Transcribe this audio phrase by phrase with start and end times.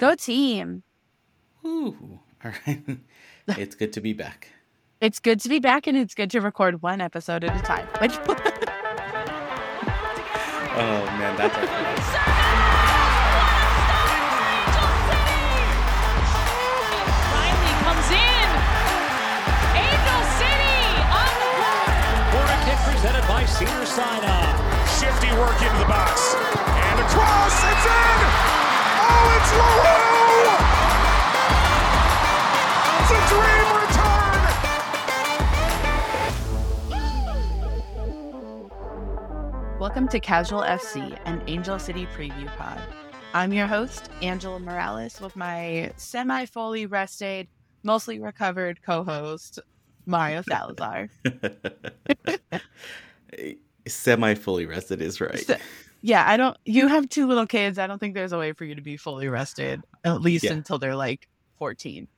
[0.00, 0.82] Go team.
[1.62, 1.94] Ooh,
[2.42, 2.80] all right.
[3.48, 4.48] it's good to be back.
[5.02, 7.86] It's good to be back and it's good to record one episode at a time.
[8.00, 8.32] Which Oh
[11.20, 11.66] man, that's our
[17.28, 18.48] Riley comes in.
[19.76, 20.80] Angel City
[21.12, 22.56] on the Corner
[22.88, 24.48] presented by Cedar Sinai.
[24.96, 26.34] Shifty work into the box.
[26.88, 28.59] And across, it's in!
[29.12, 29.66] Oh, it's Lou!
[33.00, 34.40] It's a dream return!
[39.80, 42.80] Welcome to Casual FC, an Angel City preview pod.
[43.34, 47.48] I'm your host, Angela Morales, with my semi fully rested,
[47.82, 49.58] mostly recovered co host,
[50.06, 51.08] Mario Salazar.
[53.88, 55.50] Semi fully rested is right.
[56.02, 57.78] Yeah, I don't, you have two little kids.
[57.78, 60.52] I don't think there's a way for you to be fully rested, at least Yeah.
[60.52, 61.28] until they're like
[61.58, 62.08] 14.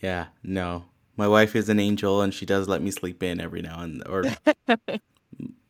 [0.00, 0.84] Yeah, no.
[1.16, 4.06] My wife is an angel and she does let me sleep in every now and
[4.08, 4.24] or
[4.68, 5.02] m-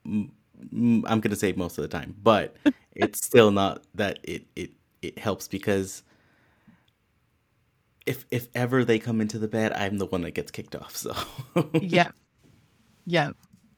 [0.04, 2.56] m- I'm going to say most of the time, but
[2.94, 4.70] it's still not that it it
[5.02, 6.02] it helps because
[8.06, 10.96] if if ever they come into the bed, I'm the one that gets kicked off.
[10.96, 11.14] So
[11.80, 12.10] yeah.
[13.06, 13.32] Yeah.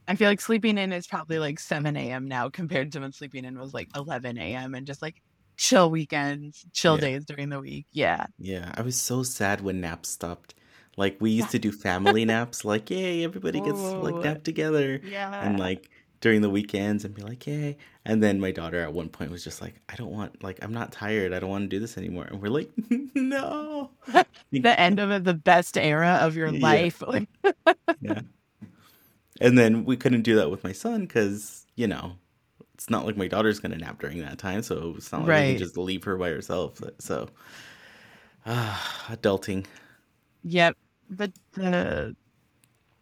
[0.08, 2.28] I feel like sleeping in is probably like 7 a.m.
[2.28, 4.74] now compared to when sleeping in was like 11 a.m.
[4.74, 5.16] and just like
[5.56, 7.00] chill weekends, chill Yeah.
[7.00, 7.86] days during the week.
[7.92, 8.26] Yeah.
[8.38, 10.54] Yeah, I was so sad when naps stopped.
[10.96, 15.44] Like we used to do family naps, like yay, everybody gets like nap together, Yeah.
[15.44, 15.90] and like
[16.20, 17.76] during the weekends, and be like yay.
[18.04, 20.72] And then my daughter at one point was just like, I don't want, like I'm
[20.72, 22.24] not tired, I don't want to do this anymore.
[22.24, 22.70] And we're like,
[23.14, 23.90] no,
[24.52, 26.60] the end of the best era of your Yeah.
[26.62, 27.02] life.
[28.00, 28.20] Yeah.
[29.40, 32.16] And then we couldn't do that with my son because you know
[32.74, 35.32] it's not like my daughter's gonna nap during that time, so it's not like we
[35.32, 35.46] Right.
[35.46, 36.80] can just leave her by herself.
[36.98, 37.28] So,
[38.46, 39.66] ah, adulting.
[40.42, 40.76] yep.
[41.08, 42.16] But the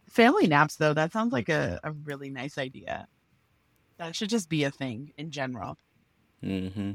[0.09, 3.07] family naps, though, that sounds like a, a really nice idea.
[3.97, 5.77] That should just be a thing in general.
[6.41, 6.91] hmm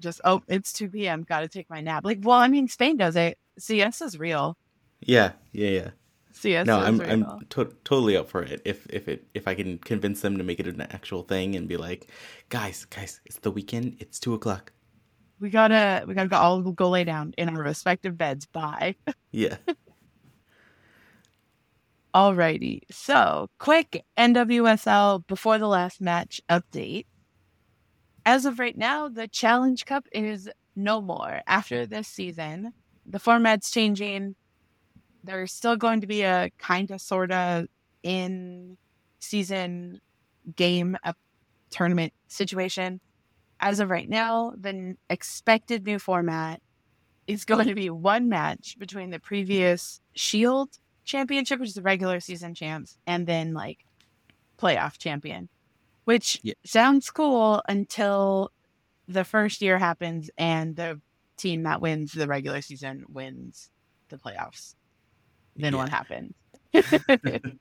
[0.00, 1.22] Just, oh, it's 2 p.m.
[1.24, 2.04] Got to take my nap.
[2.04, 3.38] Like, well, I mean, Spain does it.
[3.58, 4.56] Siesta is real.
[5.00, 5.90] Yeah, yeah, yeah.
[6.36, 7.00] Siesta no, I'm.
[7.00, 8.60] I'm to- totally up for it.
[8.64, 11.68] If if it if I can convince them to make it an actual thing and
[11.68, 12.08] be like,
[12.48, 13.96] guys, guys, it's the weekend.
[14.00, 14.72] It's two o'clock.
[15.40, 18.46] we gotta, we gotta go all go lay down in our respective beds.
[18.46, 18.96] Bye.
[19.30, 19.56] Yeah.
[22.14, 22.82] Alrighty.
[22.90, 27.06] So, quick NWSL before the last match update.
[28.24, 32.72] As of right now, the Challenge Cup is no more after this season.
[33.04, 34.36] The format's changing.
[35.24, 37.66] There's still going to be a kind of sort of
[38.02, 38.76] in
[39.20, 40.00] season
[40.56, 41.16] game up
[41.70, 43.00] tournament situation.
[43.60, 46.60] As of right now, the expected new format
[47.26, 52.20] is going to be one match between the previous Shield championship, which is the regular
[52.20, 53.86] season champs, and then like
[54.58, 55.48] playoff champion,
[56.04, 56.54] which Yeah.
[56.64, 58.50] sounds cool until
[59.08, 61.00] the first year happens and the
[61.36, 63.70] team that wins the regular season wins
[64.08, 64.74] the playoffs.
[65.56, 65.78] Then Yeah.
[65.78, 66.34] what happens?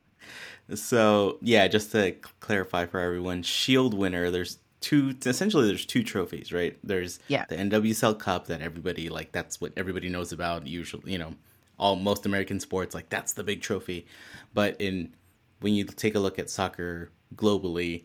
[0.75, 4.31] So yeah, just to clarify for everyone, Shield winner.
[4.31, 5.13] There's two.
[5.25, 6.77] Essentially, there's two trophies, right?
[6.83, 7.45] There's Yeah.
[7.49, 9.31] the NWSL Cup that everybody like.
[9.33, 10.65] That's what everybody knows about.
[10.65, 11.35] Usually, you know,
[11.77, 14.05] all most American sports like that's the big trophy.
[14.53, 15.13] But in
[15.59, 18.03] when you take a look at soccer globally,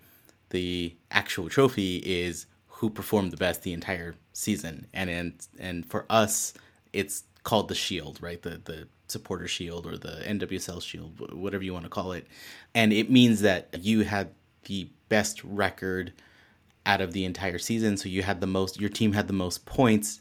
[0.51, 6.07] the actual trophy is who performed the best the entire season, and and and for
[6.11, 6.55] us,
[6.93, 8.43] it's called the Shield, right?
[8.43, 12.27] The the supporter shield or the NWSL shield, whatever you want to call it,
[12.75, 14.29] and it means that you had
[14.65, 16.13] the best record
[16.85, 17.97] out of the entire season.
[17.97, 20.21] So you had the most, your team had the most points,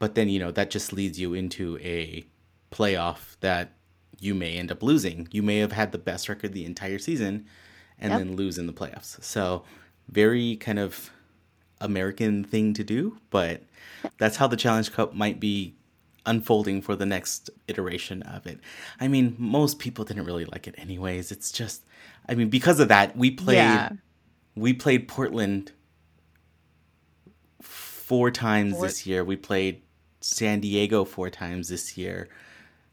[0.00, 2.24] but then you know that just leads you into a
[2.72, 3.74] playoff that
[4.18, 5.28] you may end up losing.
[5.30, 7.46] You may have had the best record the entire season,
[7.96, 8.18] and Yep.
[8.18, 9.22] then lose in the playoffs.
[9.22, 9.62] So
[10.08, 11.10] very kind of
[11.80, 13.62] American thing to do, but
[14.18, 15.76] that's how the Challenge Cup might be
[16.26, 18.58] unfolding for the next iteration of it.
[19.00, 21.30] I mean, most people didn't really like it anyways.
[21.32, 21.84] It's just
[22.28, 23.90] I mean, because of that, we played Yeah.
[24.54, 25.72] we played Portland
[27.60, 29.24] four times Four- this year.
[29.24, 29.82] We played
[30.20, 32.28] San Diego four times this year.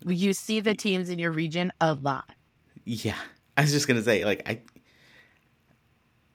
[0.06, 2.30] You see the teams in your region a lot.
[2.85, 3.15] Yeah.
[3.56, 4.62] I was just going to say like I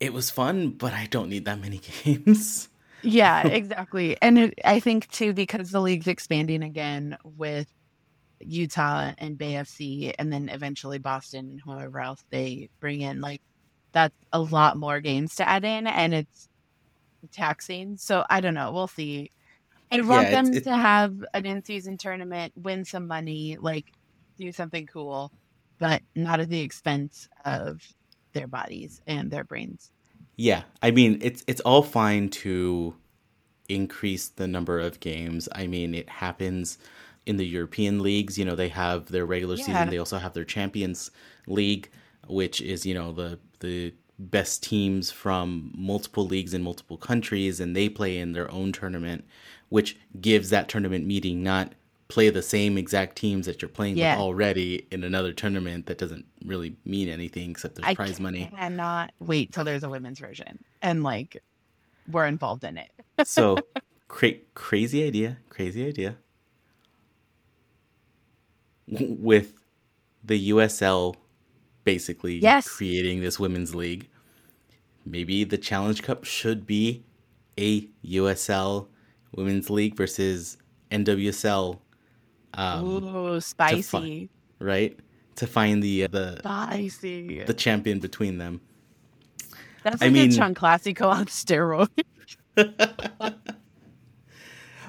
[0.00, 2.68] it was fun, but I don't need that many games.
[3.02, 4.16] Yeah, exactly.
[4.22, 7.68] and it, I think too because the league's expanding again with
[8.40, 13.20] Utah and Bay FC, and then eventually Boston and whoever else they bring in.
[13.20, 13.42] Like
[13.92, 16.48] that's a lot more games to add in, and it's
[17.32, 17.96] taxing.
[17.96, 18.72] So I don't know.
[18.72, 19.32] We'll see.
[19.90, 23.86] I want Yeah, them it's- to have an in-season tournament, win some money, like
[24.38, 25.32] do something cool,
[25.78, 27.80] but not at the expense of
[28.34, 29.90] their bodies and their brains.
[30.38, 32.94] Yeah, I mean it's it's all fine to
[33.68, 35.48] increase the number of games.
[35.54, 36.78] I mean it happens
[37.26, 38.38] in the European leagues.
[38.38, 39.64] You know they have their regular Yeah.
[39.64, 39.90] season.
[39.90, 41.10] They also have their Champions
[41.48, 41.90] League,
[42.28, 47.74] which is you know the the best teams from multiple leagues in multiple countries, and
[47.76, 49.24] they play in their own tournament,
[49.70, 51.74] which gives that tournament meeting not
[52.08, 54.14] play the same exact teams that you're playing Yeah.
[54.16, 58.50] with already in another tournament that doesn't really mean anything except there's I prize money.
[58.56, 61.42] cannot wait till there's a women's version and like
[62.10, 62.90] we're involved in it.
[63.26, 63.58] so
[64.08, 66.16] cra- crazy idea crazy idea
[68.86, 69.52] with
[70.24, 71.14] the usl
[71.84, 72.66] basically Yes.
[72.68, 74.08] creating this women's league
[75.04, 77.04] maybe the challenge cup should be
[77.58, 78.86] a usl
[79.34, 80.56] women's league versus
[80.90, 81.80] nwsl
[82.58, 84.28] um, Ooh, spicy,
[84.58, 84.98] right
[85.36, 87.44] to find the uh, the spicy.
[87.44, 88.60] the champion between them
[89.84, 91.88] That's I like mean- a Chun Classico on steroids.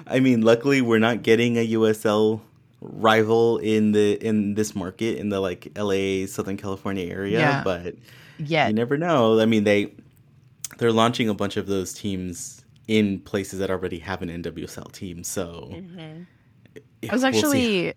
[0.06, 2.40] I mean, luckily we're not getting a USL
[2.80, 7.62] rival in the in this market in the like LA Southern California area, Yeah.
[7.62, 7.94] but
[8.38, 9.38] Yeah, you never know.
[9.38, 9.92] I mean, they
[10.78, 15.22] they're launching a bunch of those teams in places that already have an NWSL team,
[15.22, 15.72] so
[17.08, 17.94] I was actually,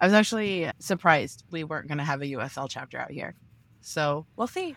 [0.00, 3.34] I was actually surprised we weren't going to have a USL chapter out here.
[3.80, 4.74] So we'll see.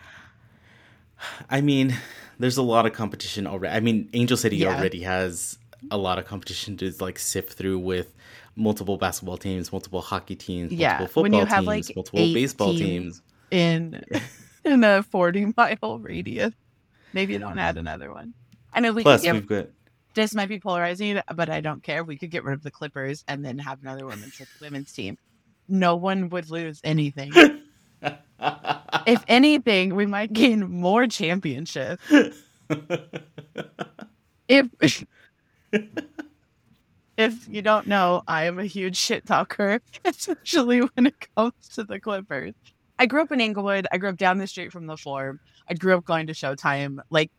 [1.48, 1.96] I mean,
[2.38, 3.74] there's a lot of competition already.
[3.74, 4.76] I mean, Angel City Yeah.
[4.76, 5.58] already has
[5.90, 8.14] a lot of competition to like sift through with
[8.56, 12.26] multiple basketball teams, multiple hockey teams, Yeah, multiple when football you have, teams, like, multiple
[12.32, 13.20] baseball teams.
[13.20, 13.22] teams.
[13.50, 14.02] in
[14.64, 16.52] in a 40 mile radius.
[17.12, 18.34] Maybe you don't add another one.
[18.72, 19.68] I know we Plus, could give, we've got
[20.16, 22.02] this might be polarizing, but I don't care.
[22.02, 25.18] We could get rid of the Clippers and then have another women's women's team.
[25.68, 27.32] No one would lose anything.
[29.06, 32.02] if anything, we might gain more championships.
[34.48, 35.04] if
[37.16, 41.84] if you don't know, I am a huge shit talker, especially when it comes to
[41.84, 42.54] the Clippers.
[42.98, 43.86] I grew up in Inglewood.
[43.92, 45.40] I grew up down the street from the Forum.
[45.68, 47.00] I grew up going to Showtime.
[47.10, 47.30] Like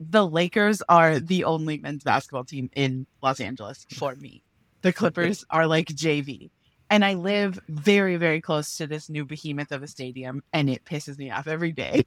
[0.00, 4.42] the Lakers are the only men's basketball team in Los Angeles for me.
[4.82, 6.50] The Clippers are like JV.
[6.88, 10.84] And I live very, very close to this new behemoth of a stadium, and it
[10.84, 12.04] pisses me off every day.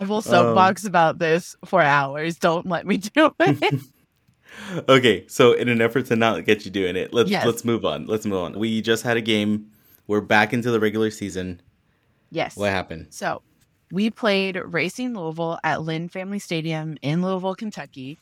[0.00, 2.38] I will soapbox um, about this for hours.
[2.38, 3.80] Don't let me do it.
[4.88, 7.44] Okay, so in an effort to not get you doing it, let's Yes.
[7.44, 8.06] let's move on.
[8.06, 8.58] Let's move on.
[8.58, 9.70] We just had a game.
[10.06, 11.60] We're back into the regular season.
[12.30, 12.56] yes.
[12.56, 13.08] What happened?
[13.10, 13.42] So
[13.90, 18.18] we played Racing Louisville at Lynn Family Stadium in Louisville, Kentucky.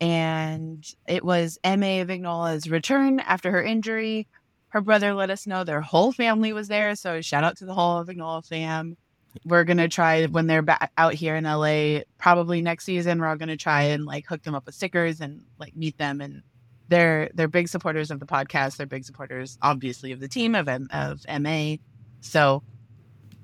[0.00, 2.04] And it was M.A.
[2.04, 4.26] Vignola's return after her injury.
[4.68, 6.94] Her brother let us know their whole family was there.
[6.96, 8.96] So shout out to the whole Vignola fam.
[9.44, 13.20] We're gonna try when they're back out here in LA, probably next season.
[13.20, 16.20] We're all gonna try and like hook them up with stickers and like meet them.
[16.20, 16.42] And
[16.88, 18.76] they're they're big supporters of the podcast.
[18.76, 21.76] They're big supporters, obviously, of the team of of MA.
[22.20, 22.62] So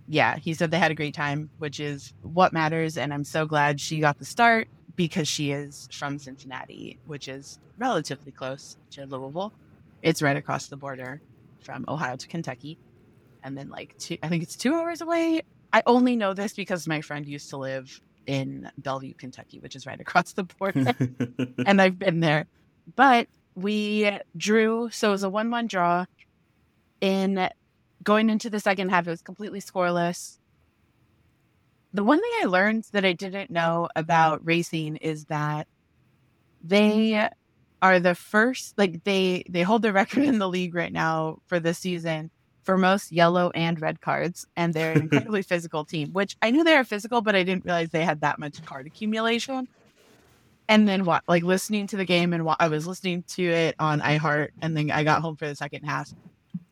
[0.08, 2.96] yeah, he said they had a great time, which is what matters.
[2.96, 7.60] And I'm so glad she got the start because she is from Cincinnati, which is
[7.76, 9.52] relatively close to Louisville.
[10.02, 11.20] It's right across the border
[11.60, 12.78] from Ohio to Kentucky.
[13.44, 15.42] And then, like, two, I think it's two hours away.
[15.72, 19.86] I only know this because my friend used to live in Bellevue, Kentucky, which is
[19.86, 20.94] right across the border
[21.66, 22.46] and I've been there.
[22.96, 26.06] But we drew, so it was a one-one draw.
[27.00, 27.48] In
[28.02, 30.38] going into the second half, it was completely scoreless.
[31.92, 35.66] The one thing I learned that I didn't know about racing is that
[36.62, 37.28] they
[37.80, 41.60] are the first, like they they hold the record in the league right now for
[41.60, 42.30] this season
[42.62, 46.12] for most yellow and red cards, and they're an incredibly physical team.
[46.12, 48.86] Which I knew they were physical, but I didn't realize they had that much card
[48.86, 49.68] accumulation
[50.68, 53.74] and then what like listening to the game and wa- i was listening to it
[53.78, 56.12] on iheart and then i got home for the second half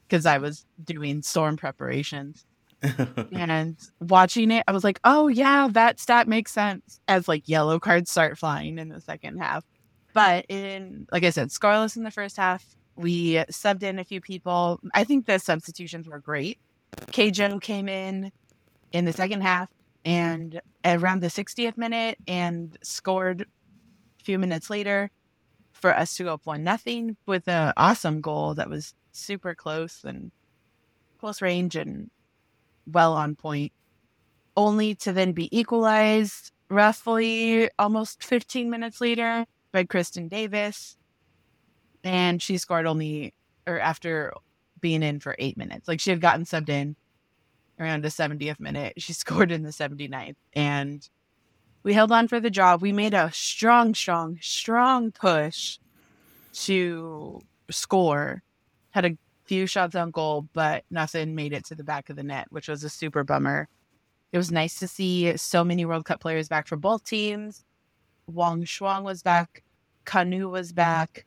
[0.08, 2.44] because i was doing storm preparations.
[3.32, 7.80] And watching it i was like oh yeah that stat makes sense as like yellow
[7.80, 9.64] cards start flying in the second half.
[10.12, 12.64] But in like i said scoreless in the first half
[12.96, 14.80] we subbed in a few people.
[14.94, 16.58] I think the substitutions were great.
[17.08, 18.32] Kjo came in
[18.92, 19.68] in the second half
[20.04, 25.10] and around the 60th minute and scored a few minutes later
[25.72, 30.04] for us to go up one nothing with an awesome goal that was super close
[30.04, 30.30] and
[31.18, 32.10] close range and
[32.86, 33.72] well on point
[34.56, 40.96] only to then be equalized roughly almost 15 minutes later by Kristen Davis.
[42.02, 43.34] And she scored only,
[43.66, 44.32] or after
[44.80, 45.88] being in for eight minutes.
[45.88, 46.96] Like she had gotten subbed in
[47.78, 48.94] around the 70th minute.
[48.96, 50.36] She scored in the 79th.
[50.54, 51.08] And
[51.82, 52.82] we held on for the job.
[52.82, 55.78] We made a strong, strong, strong push
[56.54, 58.42] to score.
[58.96, 62.22] Had a few shots on goal, but nothing made it to the back of the
[62.22, 63.68] net, which was a super bummer.
[64.32, 67.66] It was nice to see so many World Cup players back for both teams.
[68.26, 69.62] Wang Shuang was back,
[70.06, 71.26] Kanu was back,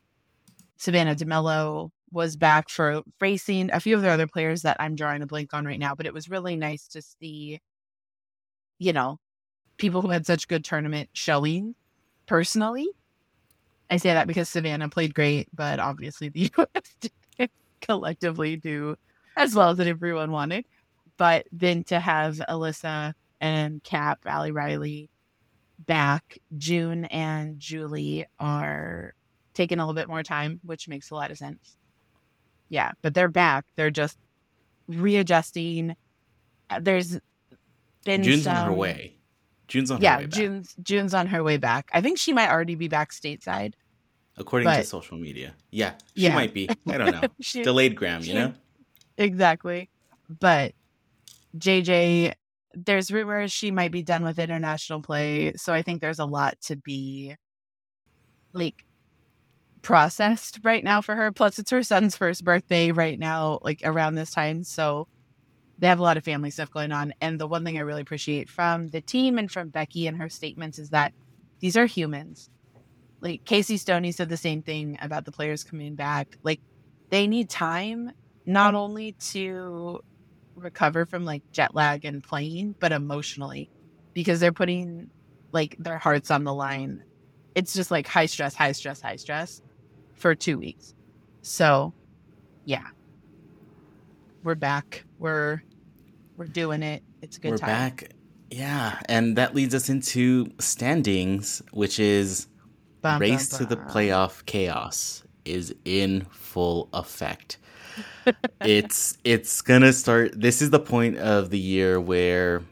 [0.78, 5.22] Savannah DeMelo was back for racing, a few of the other players that I'm drawing
[5.22, 7.62] a blank on right now, but it was really nice to see,
[8.80, 9.20] you know,
[9.78, 11.76] people who had such good tournament showing
[12.26, 12.88] personally.
[13.92, 17.14] I say that because Savannah played great, but obviously the US didn't
[17.82, 18.96] collectively do
[19.36, 20.66] as well as everyone wanted.
[21.18, 25.10] But then to have Alyssa and Cap, Ali Riley
[25.80, 29.14] back, June and Julie are
[29.54, 31.78] taking a little bit more time, which makes a lot of sense.
[32.70, 33.66] Yeah, but they're back.
[33.76, 34.18] They're just
[34.88, 35.96] readjusting.
[36.70, 37.20] Uh, There's
[38.06, 39.16] been June's some, on her way.
[39.68, 41.90] June's on her Yeah, way back, June's June's on her way back.
[41.94, 43.74] I think she might already be back stateside.
[44.40, 45.54] According to social media.
[45.72, 46.36] Yeah, she Yeah.
[46.36, 46.70] might be.
[46.88, 47.28] I don't know.
[47.42, 48.54] She- Delayed gram, you she- know.
[49.18, 49.90] Exactly.
[50.30, 50.74] But
[51.58, 52.34] JJ,
[52.74, 55.54] there's rumors she might be done with international play.
[55.56, 57.36] So I think there's a lot to be
[58.54, 58.86] like
[59.82, 61.32] processed right now for her.
[61.32, 64.64] Plus, it's her son's first birthday right now, like around this time.
[64.64, 65.08] So
[65.80, 67.14] they have a lot of family stuff going on.
[67.22, 70.30] And the one thing I really appreciate from the team and from Becki and her
[70.30, 71.14] statements is that
[71.60, 72.50] these are humans.
[73.22, 76.38] Like Casey Stoney said the same thing about the players coming back.
[76.44, 76.62] Like
[77.10, 78.12] they need time
[78.46, 80.02] not only to
[80.56, 83.70] recover from like jet lag and playing, but emotionally
[84.14, 85.10] because they're putting
[85.52, 87.04] like their hearts on the line.
[87.56, 89.62] It's just like high stress, high stress, high stress
[90.14, 90.94] for two weeks.
[91.42, 91.94] So,
[92.66, 92.88] yeah,
[94.44, 95.06] we're back.
[95.18, 95.64] We're
[96.38, 97.04] we're doing it.
[97.22, 97.68] It's a good We're time.
[97.68, 98.12] back.
[98.50, 102.48] Yeah, and that leads us into standings, which is
[103.02, 107.58] Bum, race bum, to the playoff chaos is in full effect.
[108.62, 110.40] it's it's gonna start.
[110.40, 112.64] This is the point of the year where,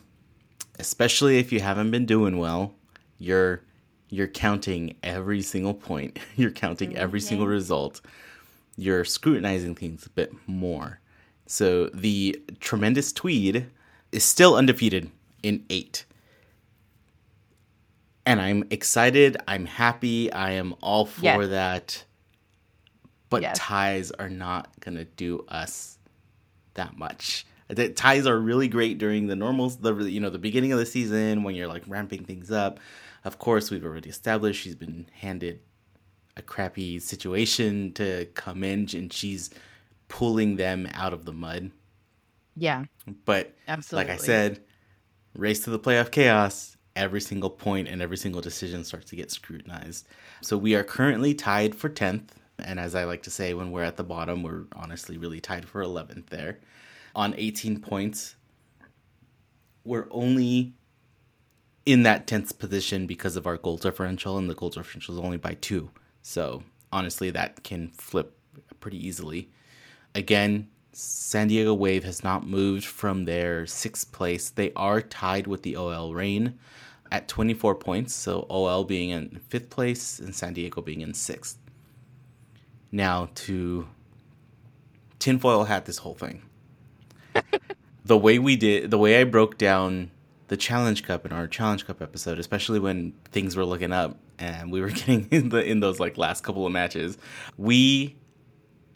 [0.80, 2.76] especially if you haven't been doing well,
[3.18, 3.62] you're
[4.10, 6.20] you're counting every single point.
[6.36, 7.00] You're counting mm-hmm.
[7.00, 8.02] every single result.
[8.78, 11.02] You're scrutinizing things a bit more.
[11.46, 13.68] So the tremendous Tweed
[14.12, 15.12] is still undefeated
[15.44, 16.06] in eight
[18.28, 19.38] and I'm excited.
[19.48, 20.32] I'm happy.
[20.32, 21.50] I am all for Yes.
[21.50, 22.04] that.
[23.30, 23.58] But Yes.
[23.58, 25.98] ties are not gonna do us
[26.76, 27.46] that much.
[27.70, 30.86] The ties are really great during the normals, the you know the beginning of the
[30.86, 32.80] season when you're like ramping things up.
[33.26, 35.60] Of course, we've already established she's been handed
[36.38, 39.50] a crappy situation to come in, and she's
[40.08, 41.72] pulling them out of the mud.
[42.56, 42.86] Yeah,
[43.26, 44.10] But absolutely.
[44.12, 44.62] like I said,
[45.36, 46.77] race to the playoff chaos.
[46.98, 50.08] Every single point and every single decision starts to get scrutinized.
[50.42, 52.30] So we are currently tied for 10th.
[52.58, 55.68] And as I like to say, when we're at the bottom, we're honestly really tied
[55.68, 56.58] for 11th there.
[57.16, 58.36] On 18 points,
[59.84, 60.74] we're only
[61.86, 65.38] in that 10th position because of our goal differential, and the goal differential is only
[65.38, 65.92] by two.
[66.24, 68.36] So honestly, that can flip
[68.80, 69.52] pretty easily.
[70.16, 74.50] Again, San Diego Wave has not moved from their sixth place.
[74.50, 76.58] They are tied with the OL Reign
[77.12, 78.14] at 24 points.
[78.14, 81.58] So OL being in fifth place and San Diego being in sixth.
[82.92, 83.88] Now to
[85.20, 86.42] tinfoil hat this whole thing.
[88.06, 90.12] the way we did, the way I broke down
[90.48, 94.72] the Challenge Cup in our Challenge Cup episode, especially when things were looking up and
[94.72, 97.18] we were getting in the in those like last couple of matches,
[97.58, 98.16] we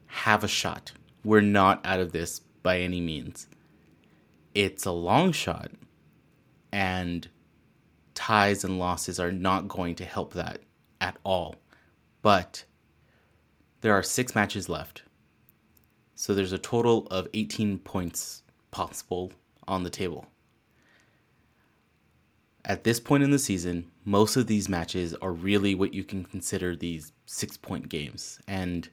[0.08, 0.92] have a shot.
[1.24, 3.48] We're not out of this by any means.
[4.54, 5.72] It's a long shot,
[6.72, 7.28] and
[8.14, 10.60] ties and losses are not going to help that
[11.00, 11.56] at all.
[12.22, 12.66] But
[13.82, 15.04] there are six matches left.
[16.16, 19.32] So there's a total of 18 points possible
[19.68, 20.28] on the table.
[22.64, 26.24] At this point in the season, most of these matches are really what you can
[26.24, 28.40] consider these six point games.
[28.48, 28.88] And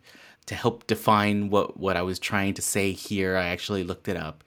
[0.47, 4.17] to help define what, what I was trying to say here, I actually looked it
[4.17, 4.43] up.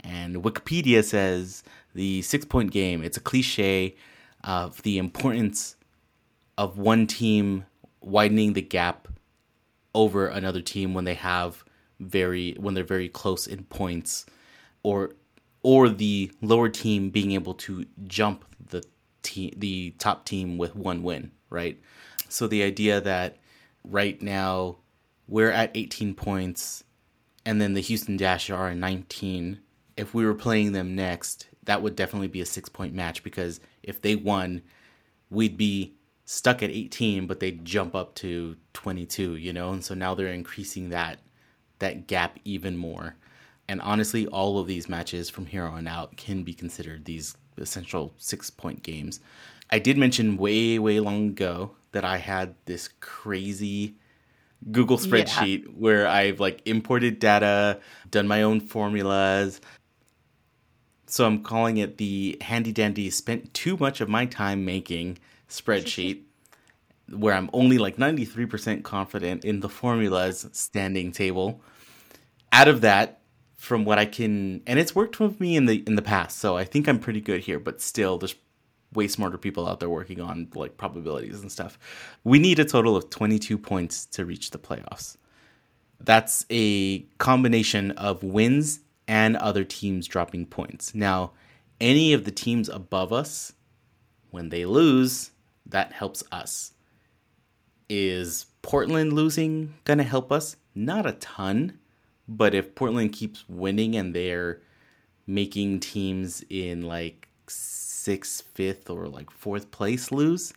[0.00, 1.64] And Wikipedia says
[1.94, 3.96] the six point game, it's a cliche
[4.46, 5.76] of the importance
[6.56, 7.66] of one team
[8.00, 9.08] widening the gap
[9.94, 11.64] over another team when they have
[11.98, 14.24] very when they're very close in points
[14.82, 15.10] or
[15.62, 18.84] or the lower team being able to jump the
[19.22, 21.80] te- the top team with one win, right?
[22.28, 23.38] So the idea that
[23.82, 24.76] right now
[25.26, 26.84] we're at 18 points
[27.44, 29.60] and then the Houston Dash are at 19.
[29.96, 34.00] If we were playing them next, that would definitely be a 6-point match because if
[34.00, 34.62] they won,
[35.30, 35.94] we'd be
[36.24, 39.70] stuck at 18 but they'd jump up to 22, you know?
[39.70, 41.18] And so now they're increasing that
[41.78, 43.16] that gap even more.
[43.68, 48.14] And honestly, all of these matches from here on out can be considered these essential
[48.16, 49.20] six point games.
[49.70, 53.96] I did mention way, way long ago that I had this crazy
[54.70, 55.70] Google spreadsheet yeah.
[55.76, 57.80] where I've like imported data,
[58.10, 59.60] done my own formulas.
[61.16, 65.16] So I'm calling it the handy dandy spent too much of my time making
[65.48, 66.24] spreadsheet
[67.08, 71.62] where I'm only like 93% confident in the formulas standing table.
[72.52, 73.20] Out of that,
[73.56, 76.58] from what I can, and it's worked with me in the in the past, so
[76.58, 77.58] I think I'm pretty good here.
[77.58, 78.34] But still, there's
[78.92, 81.78] way smarter people out there working on like probabilities and stuff.
[82.24, 85.16] We need a total of 22 points to reach the playoffs.
[85.98, 90.94] That's a combination of wins and other teams dropping points.
[90.94, 91.32] Now,
[91.80, 93.52] any of the teams above us,
[94.30, 95.30] when they lose,
[95.66, 96.72] that helps us.
[97.88, 100.56] Is Portland losing going to help us?
[100.74, 101.78] Not a ton,
[102.28, 104.60] but if Portland keeps winning and they're
[105.26, 110.52] making teams in like sixth, fifth, or like fourth place lose,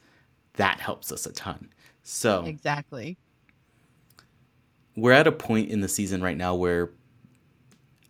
[0.54, 1.70] that helps us a ton.
[2.04, 3.18] So exactly,
[4.96, 6.92] we're at a point in the season right now where,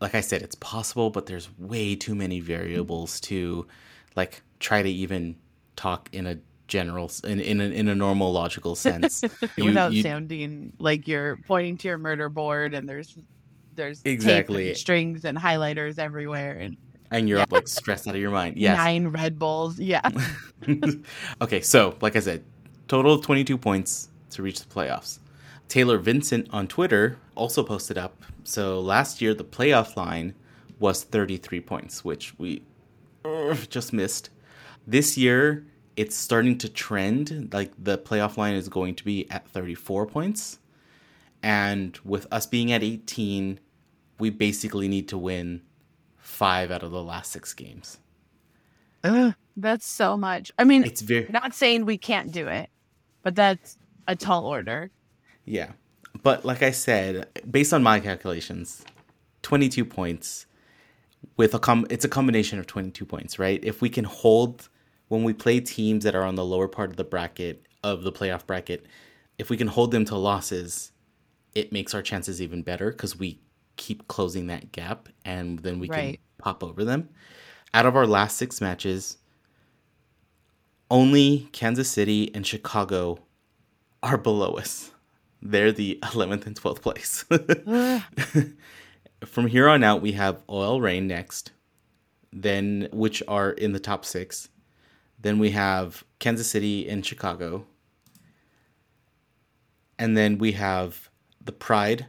[0.02, 3.68] like I said, it's possible, but there's way too many variables to
[4.16, 5.36] like try to even
[5.76, 6.38] talk in a
[6.68, 9.24] general in in a, in a normal logical sense.
[9.58, 13.18] You, without you, sounding like you're pointing to your murder board and there's
[13.76, 14.70] there's exactly.
[14.70, 16.78] and strings and highlighters everywhere and
[17.12, 17.46] and you're yeah.
[17.50, 18.58] like stressed out of your mind.
[18.58, 18.78] Yes.
[18.78, 19.80] Nine red bulls.
[19.80, 20.08] Yeah.
[21.42, 22.44] Okay so like i said
[22.88, 25.20] total of 22 points to reach the playoffs
[25.70, 30.34] taylor vincent on twitter also posted up so last year the playoff line
[30.80, 32.62] was 33 points which we
[33.24, 34.30] uh, just missed
[34.86, 35.66] this year
[36.00, 37.50] it's starting to trend.
[37.52, 40.60] Like the playoff line is going to be at 34 points.
[41.44, 43.60] And with us being at 18,
[44.18, 45.62] we basically need to win
[46.16, 47.98] five out of the last six games.
[49.04, 50.54] Ugh, that's so much.
[50.58, 52.70] I mean, it's very not saying we can't do it,
[53.22, 53.78] but that's
[54.08, 54.92] a tall order.
[55.50, 55.72] Yeah.
[56.22, 58.86] But like I said, based on my calculations,
[59.42, 60.46] 22 points
[61.38, 63.60] with a com it's a combination of 22 points, right?
[63.64, 64.70] If we can hold
[65.08, 68.12] when we play teams that are on the lower part of the bracket of the
[68.12, 68.86] playoff bracket,
[69.40, 70.92] if we can hold them to losses,
[71.56, 73.40] it makes our chances even better because we
[73.76, 75.98] keep closing that gap and then we right.
[75.98, 77.10] can pop over them.
[77.74, 79.18] Out of our last six matches,
[80.92, 83.18] only Kansas City and Chicago
[84.04, 84.92] are below us.
[85.42, 87.26] They're the 11th and 12th place.
[87.68, 88.08] Ah.
[89.26, 91.52] From here on out, we have OL Reign next,
[92.32, 94.48] then which are in the top six.
[95.20, 97.66] Then we have Kansas City and Chicago.
[99.98, 101.10] And then we have
[101.44, 102.06] the Pride,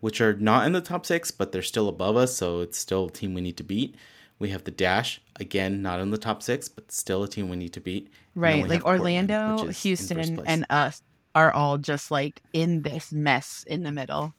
[0.00, 3.06] which are not in the top six, but they're still above us, so it's still
[3.06, 3.94] a team we need to beat.
[4.40, 7.56] We have the Dash, again, not in the top six, but still a team we
[7.56, 8.10] need to beat.
[8.34, 8.66] Right.
[8.66, 11.02] Like Orlando, Portland, Houston, and us
[11.34, 14.34] are all just like in this mess in the middle.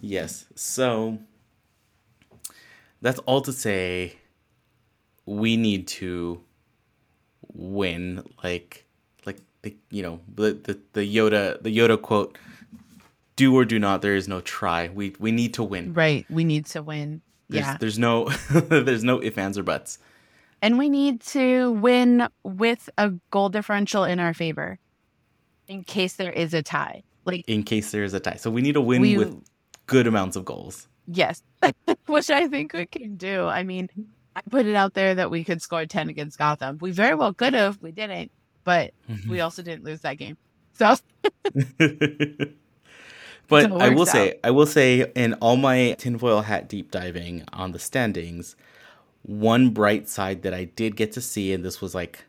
[0.00, 0.46] Yes.
[0.54, 1.18] So
[3.00, 4.16] that's all to say
[5.26, 6.40] we need to
[7.52, 8.84] win like
[9.24, 12.36] like the you know the, the the Yoda the Yoda quote
[13.36, 14.88] do or do not there is no try.
[14.88, 15.94] We we need to win.
[15.94, 16.26] Right.
[16.30, 17.22] We need to win.
[17.48, 17.76] There's, yeah.
[17.78, 19.98] there's no there's no ifs ands or buts.
[20.62, 24.78] And we need to win with a goal differential in our favor
[25.68, 28.62] in case there is a tie like in case there is a tie so we
[28.62, 29.42] need to win we, with
[29.86, 31.42] good amounts of goals yes
[32.06, 33.88] which i think we can do i mean
[34.36, 36.78] I put it out there that we could score 10 against Gotham.
[36.80, 37.80] We very well could have.
[37.80, 38.32] We didn't,
[38.64, 39.30] but mm-hmm.
[39.30, 40.36] we also didn't lose that game.
[40.72, 40.96] So.
[43.48, 44.08] but so I will out.
[44.08, 48.56] say, I will say, in all my tinfoil hat deep diving on the standings,
[49.22, 52.24] one bright side that I did get to see, and this was like,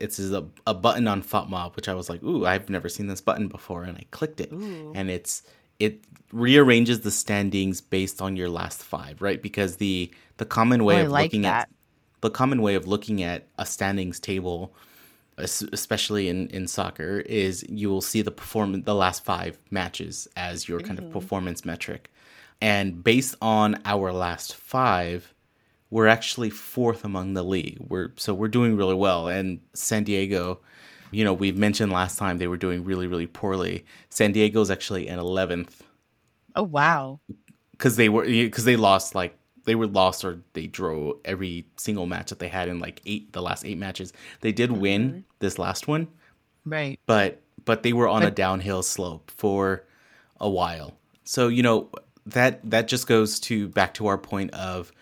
[0.00, 3.20] it's a, a button on FotMob, which I was like, ooh, I've never seen this
[3.20, 4.92] button before, and I clicked it, ooh.
[4.94, 5.42] and it's
[5.78, 9.40] it rearranges the standings based on your last five, right?
[9.42, 11.62] Because the the common way oh, of like looking that.
[11.62, 11.68] at
[12.20, 14.74] the common way of looking at a standings table,
[15.38, 20.68] especially in in soccer, is you will see the perform the last five matches as
[20.68, 21.08] your kind mm-hmm.
[21.08, 22.10] of performance metric,
[22.60, 25.32] and based on our last five,
[25.90, 27.78] we're actually fourth among the league.
[27.80, 29.28] We're so we're doing really well.
[29.28, 30.60] And San Diego,
[31.10, 33.84] you know, we've mentioned last time they were doing really really poorly.
[34.10, 35.82] San Diego's actually in eleventh
[36.54, 37.20] Oh wow.
[37.72, 42.06] because they were because they lost like they were lost or they drew every single
[42.06, 44.12] match that they had in like eight the last eight matches.
[44.40, 46.08] They did oh, win this last one,
[46.64, 46.98] Right.
[47.06, 49.84] but but they were on a downhill slope for
[50.40, 50.96] a while.
[51.24, 51.90] So you know
[52.26, 54.92] that that just goes to back to our point of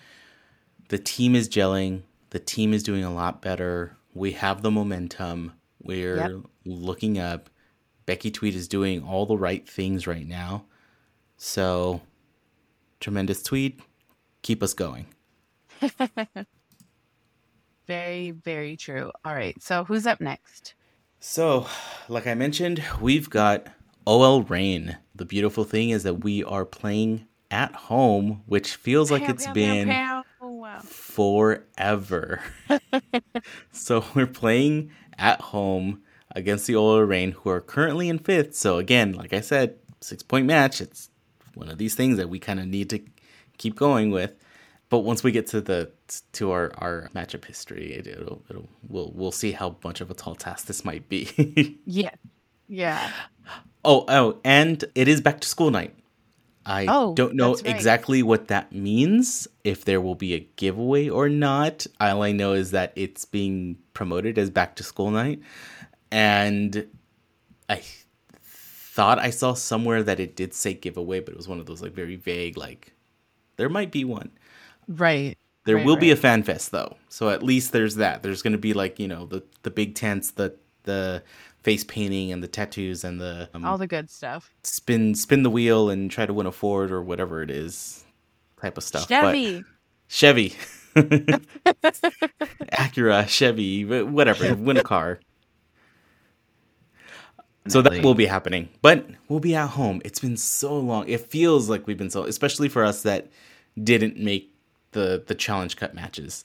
[0.88, 3.96] the team is gelling, the team is doing a lot better.
[4.14, 5.52] We have the momentum.
[5.82, 6.42] We're Yep.
[6.64, 7.50] looking up.
[8.06, 10.64] Becki Tweed is doing all the right things right now.
[11.36, 12.00] So
[13.00, 13.80] tremendous Tweed.
[14.42, 15.06] Keep us going.
[17.86, 19.12] Very, very true.
[19.24, 19.60] All right.
[19.62, 20.74] So who's up next?
[21.20, 21.66] So,
[22.08, 23.66] like I mentioned, we've got
[24.06, 24.96] OL Reign.
[25.14, 29.88] The beautiful thing is that we are playing at home, which feels like it's been
[30.74, 30.80] wow.
[30.82, 32.40] forever.
[33.72, 36.02] so, we're playing at home
[36.34, 38.54] against the OL Reign, who are currently in fifth.
[38.54, 40.80] So, again, like I said, six point match.
[40.80, 41.10] It's
[41.54, 43.00] one of these things that we kind of need to
[43.58, 44.34] keep going with.
[44.90, 45.90] But once we get to the
[46.32, 50.14] to our, our matchup history, it, it'll it'll we'll we'll see how much of a
[50.14, 51.78] tall task this might be.
[51.86, 52.10] Yeah.
[52.66, 53.10] Yeah.
[53.84, 55.94] Oh, oh, and it is back to school night.
[56.66, 57.64] I Oh, don't know right.
[57.64, 61.86] exactly what that means, if there will be a giveaway or not.
[62.00, 65.40] All I know is that it's being promoted as back to school night.
[66.10, 66.86] And
[67.68, 67.82] I
[68.42, 71.82] thought I saw somewhere that it did say giveaway, but it was one of those
[71.82, 72.92] like very vague, like
[73.56, 74.30] there might be one.
[74.88, 75.36] Right.
[75.64, 78.22] There Right, will be a fan fest though, so at least there's that.
[78.22, 81.22] There's going to be like you know the the big tents, the the
[81.64, 84.52] face painting and the tattoos and the um, all the good stuff.
[84.62, 88.04] spin spin the wheel and try to win a Ford or whatever it is
[88.60, 89.08] type of stuff.
[89.08, 89.64] But- Chevy.
[90.06, 90.54] Chevy,
[92.72, 95.18] Acura, Chevy, whatever, win a car.
[97.66, 100.02] So that will be happening, but we'll be at home.
[100.04, 101.08] It's been so long.
[101.08, 103.28] It feels like we've been so, especially for us that
[103.82, 104.54] didn't make
[104.92, 106.44] the the challenge cut matches.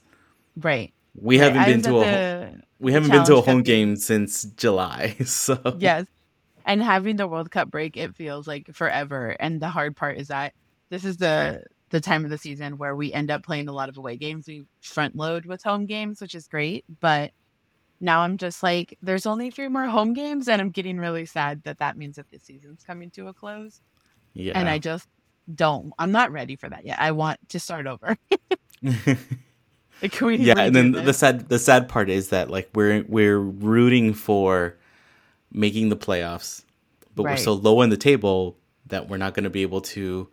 [0.56, 0.94] Right.
[1.22, 3.90] We haven't been to a we haven't been to a home game.
[3.90, 5.16] game since July.
[5.26, 6.06] So Yes.
[6.66, 9.36] And having the World Cup break, it feels like forever.
[9.40, 10.54] And the hard part is that
[10.90, 13.90] this is the the time of the season where we end up playing a lot
[13.90, 14.48] of away games.
[14.48, 16.86] We front load with home games, which is great.
[17.00, 17.32] But
[18.00, 21.64] now I'm just like, there's only three more home games, and I'm getting really sad
[21.64, 23.82] that that means that the season's coming to a close.
[24.34, 24.54] yeah.
[24.56, 25.08] And I just
[25.54, 25.92] don't.
[25.98, 27.00] I'm not ready for that yet.
[27.00, 28.16] I want to start over.
[30.12, 33.04] Can we yeah and then redo the sad the sad part is that like we're
[33.08, 34.78] we're rooting for
[35.52, 36.64] making the playoffs
[37.16, 40.30] but we're so low on the table that we're not going to be able to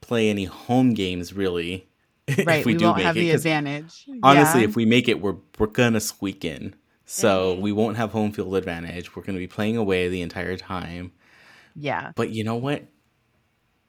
[0.00, 1.86] play any home games really
[2.44, 2.60] right.
[2.60, 4.06] if we, we, do won't make have it the advantage.
[4.22, 4.68] honestly Yeah.
[4.68, 8.54] if we make it we're we're gonna squeak in so we won't have home field
[8.56, 11.12] advantage we're gonna be playing away the entire time
[11.76, 12.12] yeah.
[12.16, 12.84] but you know what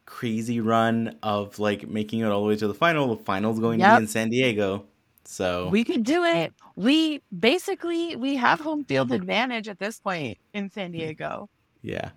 [0.06, 3.80] crazy run of like making it all the way to the final the final's going
[3.80, 4.86] to be in san diego
[5.26, 6.54] so We can do it.
[6.76, 11.50] We basically we have home field advantage at this point in San Diego,
[11.82, 12.12] yeah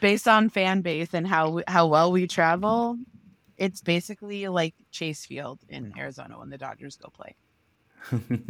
[0.00, 2.98] based on fan base and how how well we travel.
[3.56, 7.36] It's basically like Chase Field in Arizona when the Dodgers go play.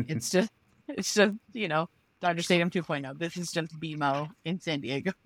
[0.09, 0.51] It's just
[0.89, 1.89] it's just you know
[2.21, 3.19] Dodger Stadium 2.0.
[3.19, 5.13] This is just BMO in San Diego.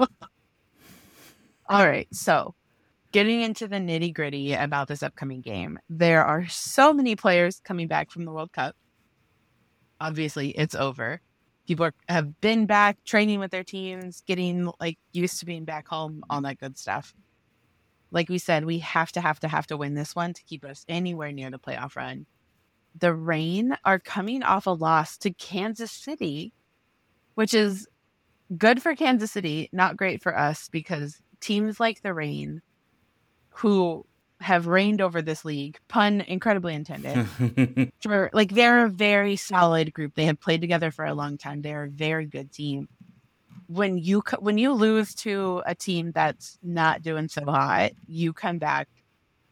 [1.71, 2.55] All right, so
[3.13, 7.89] getting into the nitty gritty about this upcoming game, there are so many players coming
[7.89, 8.77] back from the World Cup.
[10.01, 11.21] Obviously, it's over.
[11.67, 15.89] People are, have been back training with their teams, getting like used to being back
[15.89, 17.15] home, all that good stuff.
[18.11, 20.65] Like we said, we have to have to have to win this one to keep
[20.65, 22.27] us anywhere near the playoff run.
[22.99, 26.53] The Reign are coming off a loss to Kansas City,
[27.35, 27.87] which is
[28.57, 32.63] good for Kansas City, not great for us because teams like the Reign,
[33.59, 34.07] who
[34.41, 37.27] have reigned over this league, pun incredibly intended,
[38.33, 40.15] like they're a very solid group.
[40.15, 41.61] They have played together for a long time.
[41.61, 42.89] They're a very good team.
[43.67, 48.59] When you when you lose to a team that's not doing so hot, you come
[48.59, 48.89] back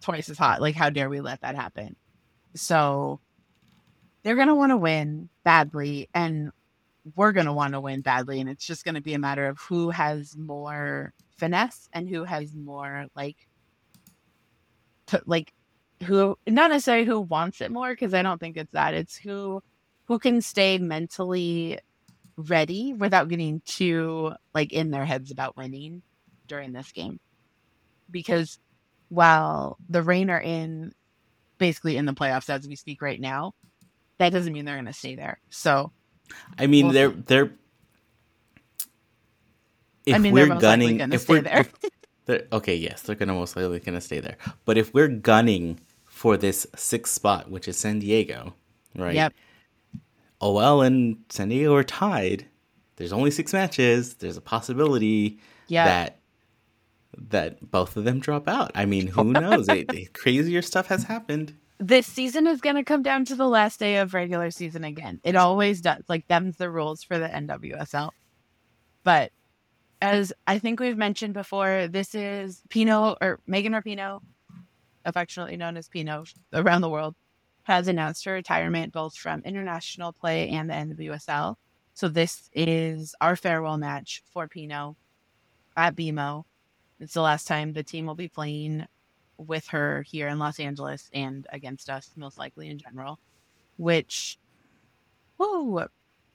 [0.01, 0.61] twice as hot.
[0.61, 1.97] Like how dare we let that happen?
[2.55, 3.19] So
[4.23, 6.53] they're gonna want to win badly, and
[7.17, 9.91] we're gonna want to win badly, and it's just gonna be a matter of who
[9.91, 13.47] has more finesse and who has more like to,
[15.27, 15.53] like
[16.05, 18.95] who not necessarily who wants it more because I don't think it's that.
[18.95, 19.63] It's who
[20.07, 21.79] who can stay mentally
[22.37, 26.03] ready without getting too like in their heads about winning
[26.47, 27.19] during this game.
[28.11, 28.59] Because
[29.09, 30.93] while the Reign are in
[31.59, 33.55] basically in the playoffs as we speak right now.
[34.19, 35.39] That doesn't mean they're going to stay there.
[35.51, 35.93] So,
[36.59, 37.23] I mean, We'll they're see.
[37.27, 37.51] they're.
[40.07, 41.61] If I mean, we're gunning, gonna if stay we're there.
[41.61, 41.75] if-
[42.27, 44.37] they're- okay, yes, they're gonna most likely gonna stay there.
[44.65, 48.55] But if we're gunning for this sixth spot, which is San Diego,
[48.95, 49.15] right?
[49.15, 49.33] yep.
[50.41, 52.47] Oh, OL and San Diego are tied.
[52.97, 54.15] There's only six matches.
[54.15, 55.39] There's a possibility
[55.87, 56.19] that
[57.19, 58.71] that both of them drop out.
[58.75, 59.69] I mean, who knows?
[59.69, 61.55] it, it- crazier stuff has happened.
[61.79, 65.21] this season is going to come down to the last day of regular season again.
[65.25, 66.03] It always does.
[66.09, 68.11] Like them's the rules for the NWSL.
[69.05, 69.31] But
[70.07, 74.21] as I think we've mentioned before, this is Pinoe or Megan Rapinoe,
[75.05, 77.17] affectionately known as Pinoe around the world,
[77.65, 81.57] has announced her retirement both from international play and the NWSL.
[81.95, 84.95] So this is our farewell match for Pinoe
[85.77, 86.45] at BMO.
[87.01, 88.87] It's the last time the team will be playing
[89.39, 93.19] with her here in Los Angeles and against us, most likely in general.
[93.77, 94.39] Which,
[95.37, 95.85] whoo,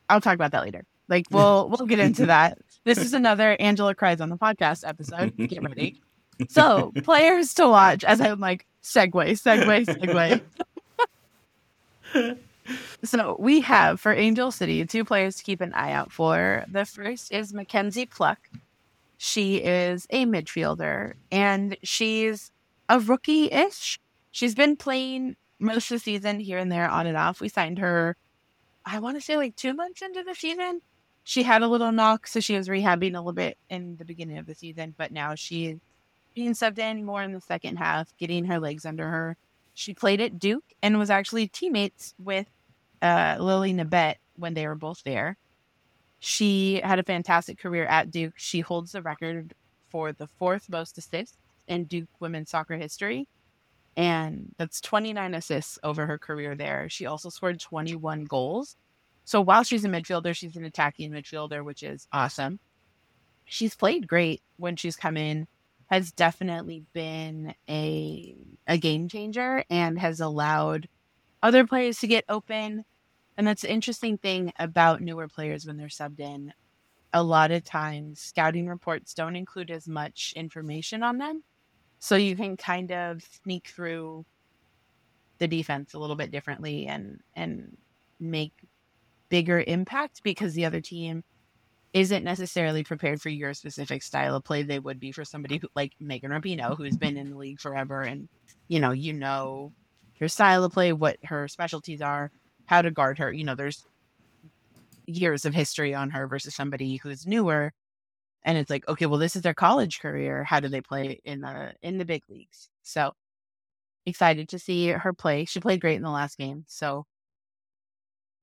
[0.09, 0.85] I'll talk about that later.
[1.11, 2.57] Like we'll we'll get into that.
[2.85, 5.35] This is another Angela cries on the podcast episode.
[5.37, 6.01] Get ready.
[6.49, 10.41] So players to watch as I'm like segue, segue,
[12.15, 12.37] segue.
[13.03, 16.65] so we have for Angel City two players to keep an eye out for.
[16.67, 18.39] The first is Mackenzie Pluck.
[19.19, 22.51] She is a midfielder and she's
[22.89, 23.99] a rookie ish.
[24.31, 27.39] She's been playing most of the season here and there on and off.
[27.39, 28.17] We signed her,
[28.83, 30.81] I want to say like two months into the season.
[31.31, 34.37] She had a little knock, so she was rehabbing a little bit in the beginning
[34.37, 35.77] of the season, but now she's
[36.35, 39.37] being subbed in more in the second half, getting her legs under her.
[39.73, 42.47] She played at Duke and was actually teammates with
[43.01, 45.37] uh, Lily Nabet when they were both there.
[46.19, 48.33] She had a fantastic career at Duke.
[48.35, 49.53] She holds the record
[49.87, 53.25] for the fourth most assists in Duke women's soccer history.
[53.95, 56.89] And that's 29 assists over her career there.
[56.89, 58.75] She also scored 21 goals.
[59.31, 62.59] So while she's a midfielder, she's an attacking midfielder, which is awesome.
[63.45, 65.47] She's played great when she's come in,
[65.89, 68.35] has definitely been a
[68.67, 70.89] a game changer and has allowed
[71.41, 72.83] other players to get open.
[73.37, 76.51] And that's the interesting thing about newer players when they're subbed in.
[77.13, 81.41] A lot of times scouting reports don't include as much information on them.
[81.99, 84.25] So you can kind of sneak through
[85.37, 87.77] the defense a little bit differently and and
[88.19, 88.51] make
[89.31, 91.23] bigger impact because the other team
[91.93, 95.67] isn't necessarily prepared for your specific style of play they would be for somebody who,
[95.75, 98.29] like Megan Rapinoe who's been in the league forever and
[98.67, 99.71] you know you know
[100.19, 102.29] her style of play what her specialties are
[102.65, 103.31] how to guard her.
[103.31, 103.85] You know there's
[105.07, 107.73] years of history on her versus somebody who's newer.
[108.43, 110.43] And it's like okay well this is their college career.
[110.43, 112.69] How do they play in the in the big leagues?
[112.83, 113.13] So
[114.05, 115.45] excited to see her play.
[115.45, 116.65] She played great in the last game.
[116.67, 117.05] So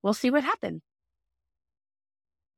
[0.02, 0.82] we'll see what happens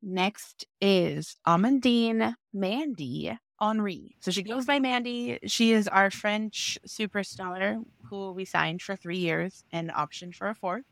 [0.02, 5.38] next is amandine mandy Henry so she goes by mandy.
[5.46, 10.54] She is our french superstar who we signed for three years and optioned for a
[10.54, 10.84] fourth.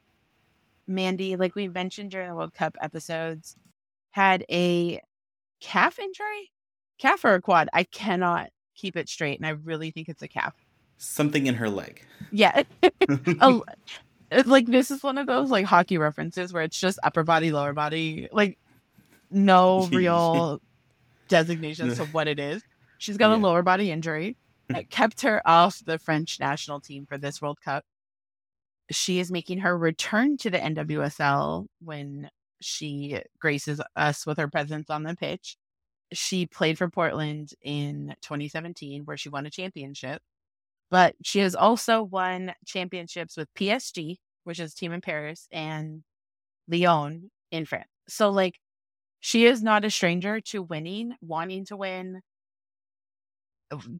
[0.87, 3.57] Mandy like we mentioned during the world cup episodes
[4.11, 5.01] had a
[5.61, 6.53] calf injury?
[6.99, 7.69] Calf or a quad?
[7.73, 10.55] I cannot keep it straight and i really think it's a calf.
[10.99, 12.05] Something in her leg.
[12.31, 12.63] yeah.
[13.41, 13.61] A,
[14.47, 17.73] like this is one of those like hockey references where it's just upper body lower
[17.73, 18.59] body like
[19.31, 20.61] no real
[21.29, 22.63] designations of what it is.
[22.99, 24.37] She's got a lower body injury
[24.69, 27.85] that kept her off the french national team for this world cup.
[28.91, 34.91] She is making her return to the nwsl when she graces us with her presence
[34.91, 35.57] on the pitch.
[36.13, 40.23] She played for portland in 2017 where she won a championship
[40.91, 46.03] but she has also won championships with PSG, which is team in Paris, and
[46.69, 47.89] Lyon in France.
[48.09, 48.57] So, like,
[49.21, 52.23] she is not a stranger to winning, wanting to win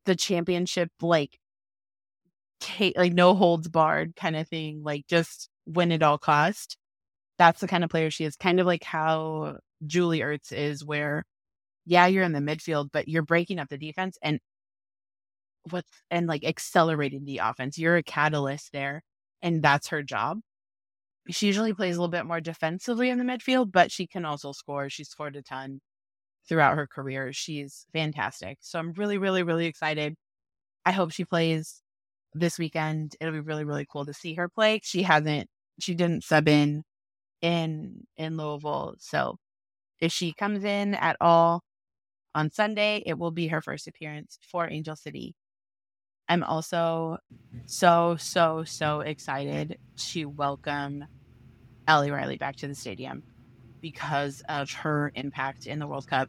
[0.05, 1.39] the championship, like,
[2.97, 6.77] like no holds barred kind of thing, like just win at all cost.
[7.39, 8.37] That's the kind of player she is.
[8.37, 11.25] Kind of like how Julie Ertz is, where
[11.87, 14.41] yeah, you're in the midfield, but you're breaking up the defense and
[15.73, 17.79] what's and like accelerating the offense.
[17.79, 19.03] You're a catalyst there,
[19.43, 20.41] and that's her job.
[21.31, 24.53] She usually plays a little bit more defensively in the midfield, but she can also
[24.53, 24.89] score.
[24.89, 25.81] She's scored a ton
[26.49, 27.33] throughout her career.
[27.33, 28.59] She's fantastic.
[28.63, 30.15] So I'm really, really, really excited.
[30.87, 31.83] I hope she plays
[32.35, 33.17] this weekend.
[33.21, 34.81] It'll be really, really cool to see her play.
[34.83, 35.49] She hasn't,
[35.81, 36.85] she didn't sub in
[37.43, 38.95] in in Louisville.
[38.99, 39.37] So
[40.01, 41.63] if she comes in at all
[42.35, 45.35] on Sunday, it will be her first appearance for Angel City
[46.29, 47.19] I'm also
[47.67, 51.05] so, so, so excited to welcome
[51.87, 53.23] Ali Riley back to the stadium
[53.81, 56.29] because of her impact in the World Cup.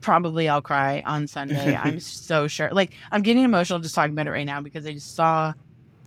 [0.00, 1.76] Probably I'll cry on Sunday.
[1.82, 2.70] I'm so sure.
[2.72, 5.52] Like, I'm getting emotional just talking about it right now because I just saw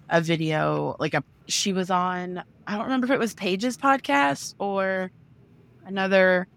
[0.09, 4.55] a video, like, a she was on, I don't remember if it was Paige's podcast
[4.59, 5.11] or
[5.85, 6.47] another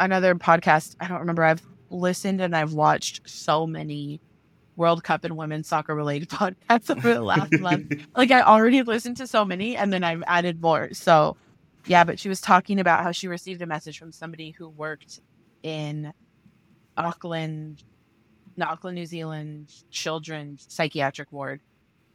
[0.00, 0.96] another podcast.
[1.00, 1.44] I don't remember.
[1.44, 4.20] I've listened and I've watched so many
[4.78, 7.92] World Cup and women's soccer related podcasts over the last month.
[8.16, 10.94] Like I already listened to so many and then I've added more.
[10.94, 11.36] So
[11.86, 15.20] yeah, but she was talking about how she received a message from somebody who worked
[15.62, 16.12] in
[16.96, 17.82] Auckland,
[18.56, 21.60] the Auckland, New Zealand children's psychiatric ward.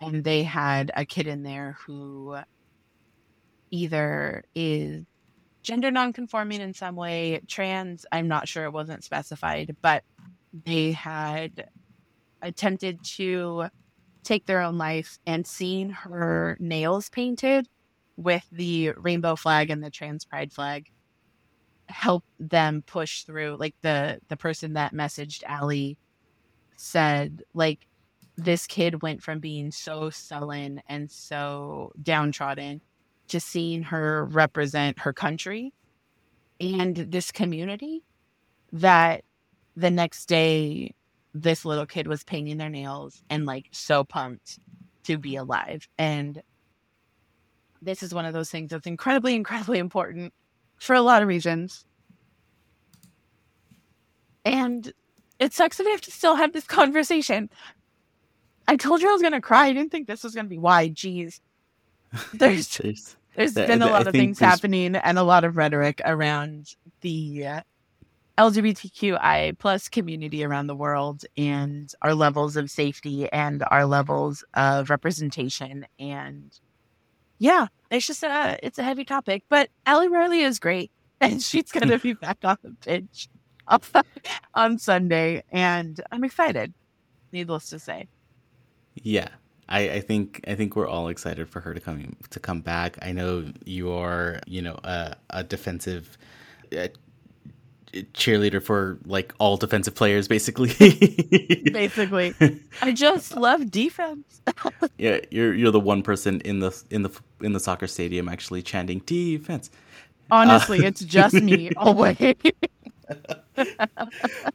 [0.01, 2.37] And they had a kid in there who
[3.71, 5.05] either is
[5.63, 10.03] gender nonconforming in some way, trans, I'm not sure it wasn't specified, but
[10.65, 11.69] they had
[12.43, 13.65] attempted to
[14.23, 17.67] take their own life and seeing her nails painted
[18.15, 20.89] with the rainbow flag and the trans pride flag
[21.89, 25.97] help them push through like the the person that messaged Ali
[26.75, 27.87] said like
[28.35, 32.81] this kid went from being so sullen and so downtrodden
[33.27, 35.73] to seeing her represent her country
[36.59, 38.03] and this community
[38.71, 39.23] that
[39.75, 40.93] the next day
[41.33, 44.59] this little kid was painting their nails and like so pumped
[45.03, 45.87] to be alive.
[45.97, 46.41] And
[47.81, 50.33] this is one of those things that's incredibly incredibly important
[50.77, 51.85] for a lot of reasons.
[54.45, 54.91] And
[55.39, 57.49] it sucks that we have to still have this conversation.
[58.67, 59.65] I told you i was going to cry.
[59.67, 60.89] I didn't think this was going to be why.
[60.89, 61.39] jeez.
[62.33, 65.43] There's There's- there's Th- been a I lot of things there's- happening and a lot
[65.43, 67.61] of rhetoric around the uh,
[68.37, 74.89] LGBTQI plus community around the world and our levels of safety and our levels of
[74.89, 75.85] representation.
[75.99, 76.57] And
[77.37, 79.43] yeah, it's just a it's a heavy topic.
[79.49, 80.91] But Ali Riley is great,
[81.21, 83.29] and she's gonna be back on the pitch
[84.53, 86.73] on Sunday, and I'm excited.
[87.31, 88.07] Needless to say.
[88.95, 89.29] Yeah,
[89.69, 92.97] I, I think I think we're all excited for her to come to come back.
[93.01, 96.17] I know you are, you know, a, a defensive
[98.13, 100.73] cheerleader for like all defensive players, basically.
[101.71, 102.33] Basically,
[102.81, 104.41] I just love defense.
[104.97, 108.61] yeah, you're you're the one person in the in the in the soccer stadium actually
[108.61, 109.69] chanting defense.
[110.31, 112.17] Honestly, uh, it's just me always.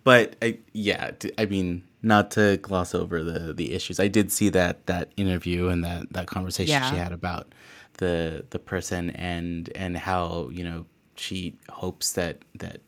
[0.05, 4.01] but I, yeah, i mean, not to gloss over the the issues.
[4.01, 6.91] I did see that that interview and that that conversation Yeah.
[6.91, 7.55] she had about
[7.99, 12.81] the the person and and how you know she hopes that that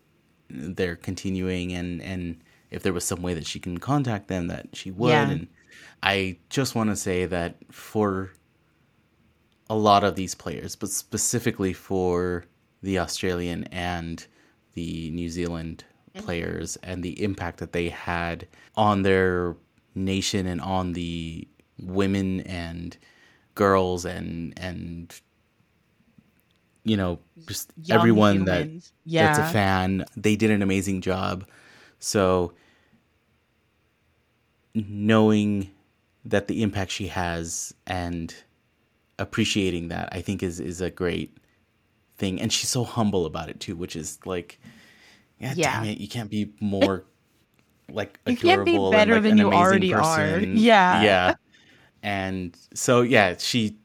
[0.50, 4.68] they're continuing and and if there was some way that she can contact them that
[4.74, 5.28] she would Yeah.
[5.30, 5.48] and
[6.02, 8.30] I just want to say that for
[9.68, 12.44] a lot of these players, but specifically for
[12.82, 14.26] the Australian and
[14.72, 15.84] the New Zealand
[16.14, 16.24] mm-hmm.
[16.24, 19.56] players and the impact that they had on their
[19.94, 21.46] nation and on the
[21.78, 22.96] women and
[23.54, 25.20] girls and and
[26.90, 28.92] you know just Young everyone that humans.
[29.06, 31.46] that's a fan they did an amazing job
[32.00, 32.52] so
[34.74, 35.70] knowing
[36.24, 38.34] that the impact she has and
[39.18, 41.36] appreciating that I think is is a great
[42.16, 44.58] thing and she's so humble about it too which is like
[45.38, 45.72] yeah, Yeah.
[45.80, 47.04] damn it you can't be more
[47.90, 50.38] like You can't be better and, like, than you already are.
[50.40, 51.02] Yeah.
[51.02, 51.34] yeah
[52.02, 53.76] and so yeah she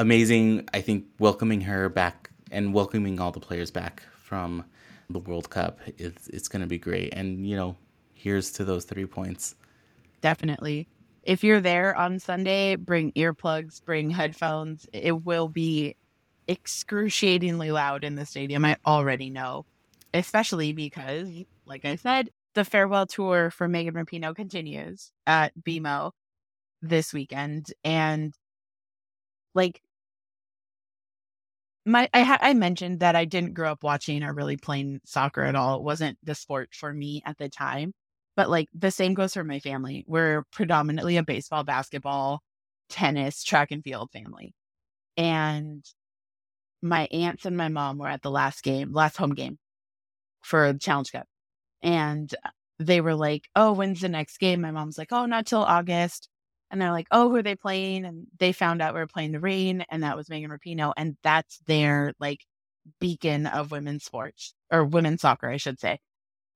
[0.00, 4.64] amazing I think welcoming her back and welcoming all the players back from
[5.08, 7.76] the World Cup it's it's going to be great and you know
[8.14, 9.54] here's to those 3 points
[10.20, 10.88] Definitely.
[11.22, 14.86] If you're there on Sunday, bring earplugs, bring headphones.
[14.92, 15.96] It will be
[16.48, 18.64] excruciatingly loud in the stadium.
[18.64, 19.66] I already know,
[20.14, 21.28] especially because,
[21.66, 26.12] like I said, the farewell tour for Megan Rapinoe continues at BMO
[26.82, 27.72] this weekend.
[27.84, 28.34] And
[29.54, 29.82] like,
[31.86, 35.42] my I ha- I mentioned that I didn't grow up watching or really playing soccer
[35.42, 35.76] at all.
[35.78, 37.92] It wasn't the sport for me at the time.
[38.36, 40.04] But like the same goes for my family.
[40.06, 42.42] We're predominantly a baseball, basketball,
[42.90, 44.54] tennis, track and field family.
[45.16, 45.84] And
[46.82, 49.58] my aunts and my mom were at the last game, last home game
[50.42, 51.28] for the Challenge Cup.
[51.82, 52.34] And
[52.80, 54.62] they were like, Oh, when's the next game?
[54.62, 56.29] My mom's like, Oh, not till August.
[56.70, 58.04] And they're like, Oh, who are they playing?
[58.04, 60.92] And they found out we were playing the Reign, and that was Megan Rapinoe.
[60.96, 62.46] And that's their like
[62.98, 66.00] beacon of women's sports or women's soccer, I should say.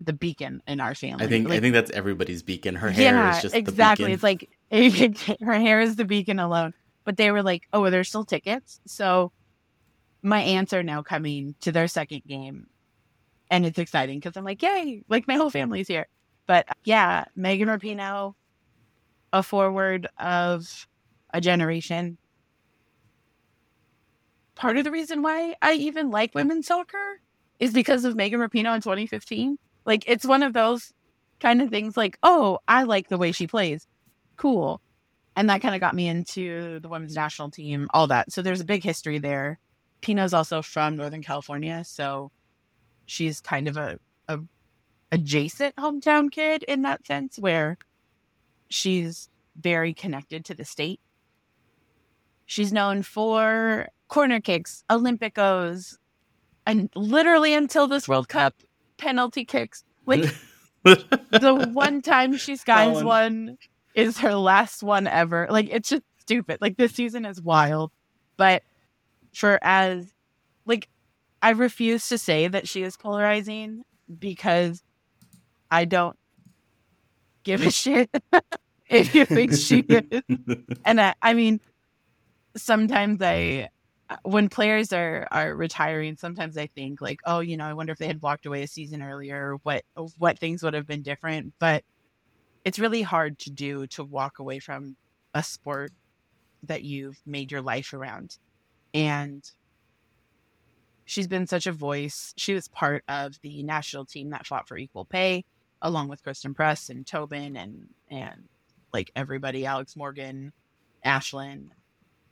[0.00, 1.24] the beacon in our family.
[1.24, 2.74] I think I think that's everybody's beacon.
[2.76, 4.14] Her hair yeah, is just exactly.
[4.14, 4.48] the beacon.
[4.70, 6.74] It's like her hair is the beacon alone.
[7.04, 9.32] But they were like, "Oh, there's still tickets." So
[10.22, 12.66] my aunts are now coming to their second game,
[13.50, 16.06] and it's exciting because I'm like, "Yay!" Like my whole family's here.
[16.46, 18.34] But yeah, Megan Rapinoe,
[19.34, 20.86] a forward of
[21.30, 22.16] a generation.
[24.54, 27.20] Part of the reason why I even like women's soccer
[27.58, 29.58] is because of Megan Rapinoe in 2015.
[29.84, 30.92] Like it's one of those
[31.40, 33.88] kind of things like, oh, I like the way she plays.
[34.36, 34.80] Cool.
[35.34, 38.32] And that kind of got me into the women's national team, all that.
[38.32, 39.58] So there's a big history there.
[40.00, 42.30] Pinoe's also from Northern California, so
[43.06, 44.38] she's kind of a, a
[45.10, 47.78] adjacent hometown kid in that sense where
[48.74, 51.00] she's very connected to the state.
[52.44, 55.96] She's known for corner kicks, Olympicos,
[56.66, 58.54] and literally until this World Cup,
[58.98, 59.84] penalty kicks.
[60.06, 60.24] Like
[60.82, 63.04] the one time she skies one.
[63.04, 63.58] one
[63.94, 65.46] is her last one ever.
[65.48, 66.58] Like it's just stupid.
[66.60, 67.92] Like this season is wild.
[68.36, 68.64] But
[69.32, 70.12] for as
[70.66, 70.88] like
[71.40, 73.84] I refuse to say that she is polarizing
[74.18, 74.82] because
[75.70, 76.18] I don't
[77.44, 78.10] give a shit
[78.94, 80.22] if you think she is.
[80.84, 81.60] And I, I mean
[82.56, 83.68] sometimes I
[84.22, 87.98] when players are are retiring, sometimes I think like, oh, you know, I wonder if
[87.98, 89.84] they had walked away a season earlier, what
[90.18, 91.54] what things would have been different.
[91.58, 91.84] But
[92.64, 94.96] it's really hard to do to walk away from
[95.34, 95.92] a sport
[96.62, 98.38] that you've made your life around.
[98.94, 99.44] And
[101.04, 102.32] she's been such a voice.
[102.36, 105.44] She was part of the national team that fought for equal pay,
[105.82, 108.48] along with Christen Press and Tobin and and
[108.94, 110.52] like everybody, Alex Morgan,
[111.04, 111.68] Ashlyn,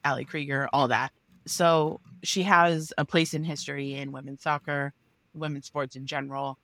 [0.05, 1.13] Ali Krieger, all that.
[1.47, 4.95] So she has a place in history in women's soccer,
[5.35, 6.59] women's sports in general.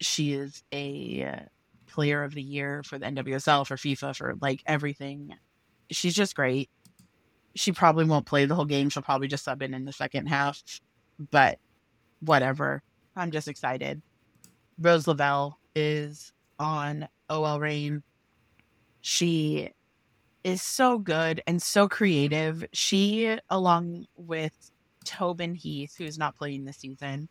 [0.00, 1.44] She is a uh,
[1.86, 5.34] player of the year for the NWSL, for FIFA, for like everything.
[5.90, 6.68] She's just great.
[7.54, 8.90] She probably won't play the whole game.
[8.90, 10.60] She'll probably just sub in in the second half,
[11.30, 11.60] but
[12.20, 12.82] whatever.
[13.14, 14.02] I'm just excited.
[14.76, 18.02] Rose Lavelle is on OL Reign.
[19.06, 19.68] She
[20.44, 21.94] is so good and so mm-hmm.
[21.94, 22.64] creative.
[22.72, 24.70] She, along with
[25.04, 27.28] Tobin Heath, who's not playing this season,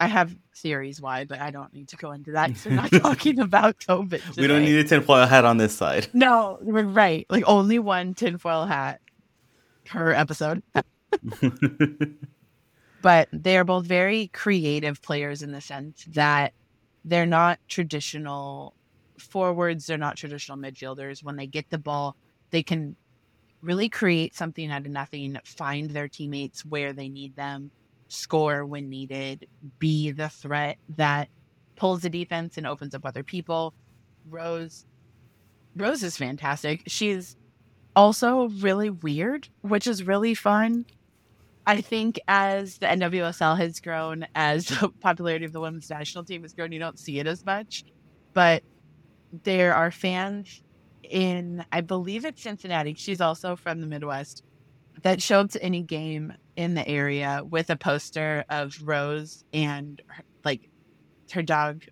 [0.00, 2.52] I have theories why, but I don't need to go into that.
[2.64, 4.22] we're not talking about Tobin.
[4.38, 6.08] we don't need a tinfoil hat on this side.
[6.14, 7.26] No, we're right.
[7.28, 9.02] Like only one tinfoil hat
[9.84, 10.62] per episode.
[13.02, 16.54] but they are both very creative players in the sense that
[17.04, 18.72] they're not traditional
[19.18, 21.22] forwards, they're not traditional midfielders.
[21.22, 22.16] When they get the ball,
[22.50, 22.96] they can
[23.60, 27.70] really create something out of nothing, find their teammates where they need them,
[28.08, 29.48] score when needed,
[29.78, 31.28] be the threat that
[31.76, 33.74] pulls the defense and opens up other people.
[34.28, 34.86] Rose
[35.76, 36.82] Rose is fantastic.
[36.86, 37.36] She's
[37.94, 40.86] also really weird, which is really fun.
[41.66, 46.42] I think as the NWSL has grown, as the popularity of the women's national team
[46.42, 47.84] has grown, you don't see it as much.
[48.32, 48.62] But
[49.44, 50.62] there are fans
[51.02, 52.94] in, I believe it's Cincinnati.
[52.94, 54.42] She's also from the Midwest
[55.02, 60.02] that show up to any game in the area with a poster of Rose and
[60.08, 60.68] her, like
[61.32, 61.84] her dog,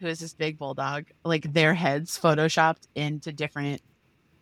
[0.00, 3.80] who is this big bulldog, like their heads photoshopped into different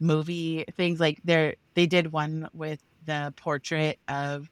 [0.00, 1.00] movie things.
[1.00, 4.50] Like they're they did one with the portrait of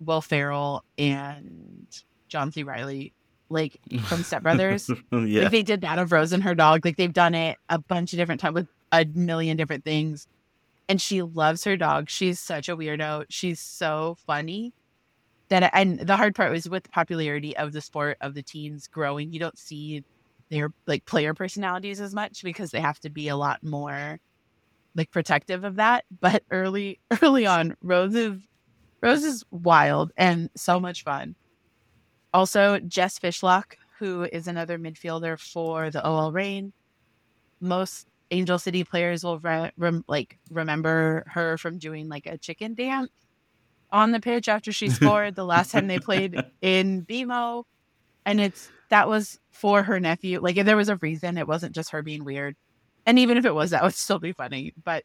[0.00, 1.86] Will Ferrell and
[2.28, 2.62] John C.
[2.62, 3.12] Reilly,
[3.50, 4.88] like from Step Brothers.
[5.12, 5.42] yeah.
[5.42, 6.84] Like they did that of Rose and her dog.
[6.84, 10.26] Like they've done it a bunch of different times with a million different things.
[10.88, 12.08] And she loves her dog.
[12.08, 13.26] She's such a weirdo.
[13.28, 14.72] She's so funny.
[15.48, 18.86] That and the hard part was with the popularity of the sport of the teens
[18.86, 19.32] growing.
[19.32, 20.04] You don't see
[20.48, 24.20] their like player personalities as much because they have to be a lot more
[24.94, 26.04] like protective of that.
[26.20, 28.40] But early early on, Rose is
[29.02, 31.34] Rose is wild and so much fun.
[32.32, 36.72] Also, Jess Fishlock, who is another midfielder for the OL Reign.
[37.60, 42.74] Most Angel City players will re- rem- like remember her from doing like a chicken
[42.74, 43.10] dance
[43.92, 47.64] on the pitch after she scored the last time they played in BMO.
[48.24, 50.40] And it's that was for her nephew.
[50.40, 52.56] Like if there was a reason, it wasn't just her being weird.
[53.06, 54.72] And even if it was, that would still be funny.
[54.84, 55.04] But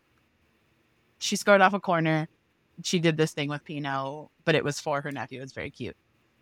[1.18, 2.28] she scored off a corner.
[2.84, 5.42] She did this thing with Pinoe, but it was for her nephew.
[5.42, 5.96] It's very cute.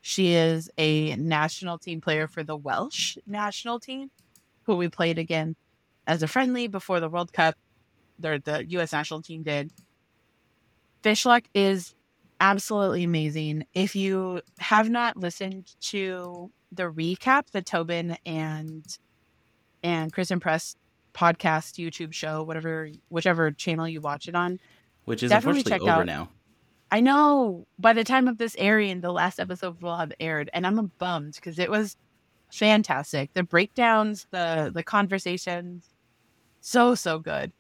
[0.06, 4.12] She is a national team player for the Welsh national team,
[4.64, 5.56] who we played again
[6.06, 7.56] as a friendly before the World Cup.
[8.20, 8.92] The, the U.S.
[8.92, 9.72] national team did.
[11.04, 11.96] Fishlock is
[12.42, 13.66] absolutely amazing.
[13.74, 18.86] If you have not listened to the recap, the Tobin and
[19.84, 20.76] and Christen Press
[21.14, 24.60] podcast, YouTube show, whatever whichever channel you watch it on,
[25.06, 26.30] Which is unfortunately over out- now.
[26.94, 30.68] I know by the time of this airing, the last episode will have aired, and
[30.68, 31.98] I'm bummed because it was
[32.52, 33.34] fantastic.
[33.34, 35.90] The breakdowns, the the conversations,
[36.62, 37.52] so so good.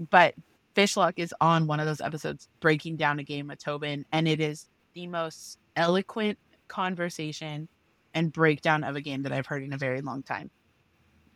[0.00, 0.34] But
[0.74, 4.40] Fishlock is on one of those episodes breaking down a game with Tobin, and it
[4.40, 7.68] is the most eloquent conversation
[8.14, 10.50] and breakdown of a game that I've heard in a very long time.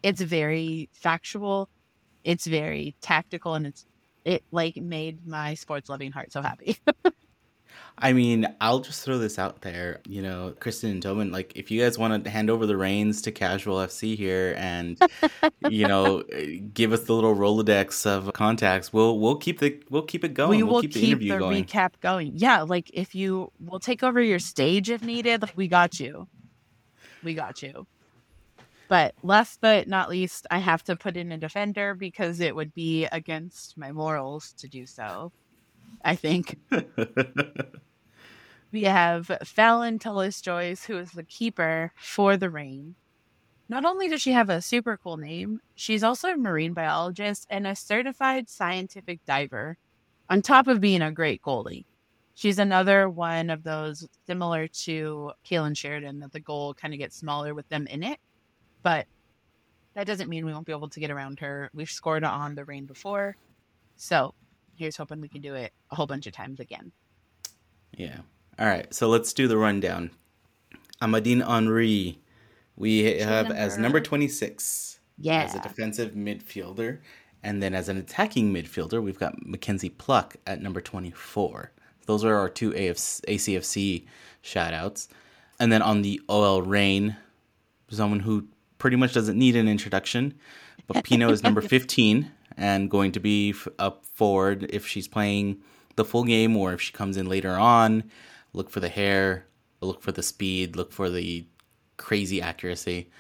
[0.03, 1.69] It's very factual,
[2.25, 3.85] it's very tactical, and it's
[4.25, 6.79] it like made my sports loving heart so happy.
[8.01, 10.01] I mean, I'll just throw this out there.
[10.07, 13.21] You know, Christen and Tobin, like, if you guys want to hand over the reins
[13.23, 15.01] to Casual FC here and,
[15.69, 16.23] you know,
[16.73, 20.51] give us the little Rolodex of contacts, we'll we'll keep the we'll keep it going.
[20.51, 21.65] we we'll will keep keep, the interview the going.
[21.65, 22.33] recap going.
[22.37, 26.29] Yeah, like if you will take over your stage if needed, like we got you.
[27.25, 27.87] We got you.
[28.89, 32.73] But last but not least, I have to put in a defender because it would
[32.75, 35.31] be against my morals to do so.
[36.05, 36.59] I think
[38.73, 42.95] we have Phallon Tullis Joyce, who is the keeper for the Reign.
[43.69, 47.67] Not only does she have a super cool name, she's also a marine biologist and
[47.67, 49.77] a certified scientific diver,
[50.31, 51.85] on top of being a great goalie.
[52.35, 57.17] She's another one of those similar to Kailen Sheridan that the goal kind of gets
[57.17, 58.21] smaller with them in it.
[58.83, 59.07] But
[59.95, 61.69] that doesn't mean we won't be able to get around her.
[61.75, 63.37] We've scored on the Reign before.
[63.97, 64.35] So
[64.79, 66.93] here's hoping we can do it a whole bunch of times again.
[67.97, 68.19] Yeah.
[68.59, 68.93] All right.
[68.95, 70.11] So let's do the rundown.
[71.03, 72.19] Amandine Henry,
[72.77, 73.83] we have as number.
[73.83, 75.43] number 26 Yeah.
[75.43, 77.01] as a defensive midfielder.
[77.43, 81.73] And then as an attacking midfielder, we've got Mackenzie Pluck at number 24.
[82.07, 84.07] Those are our two AFC, ACFC
[84.43, 85.09] shout outs.
[85.61, 87.17] And then on the OL Reign,
[87.91, 88.49] someone who
[88.79, 90.35] pretty much doesn't need an introduction,
[90.87, 95.63] but Pinoe is number 15 and going to be f- up forward if she's playing
[95.97, 98.05] the full game or if she comes in later on.
[98.53, 99.47] Look for the hair,
[99.81, 101.47] look for the speed, look for the
[101.97, 103.11] crazy accuracy.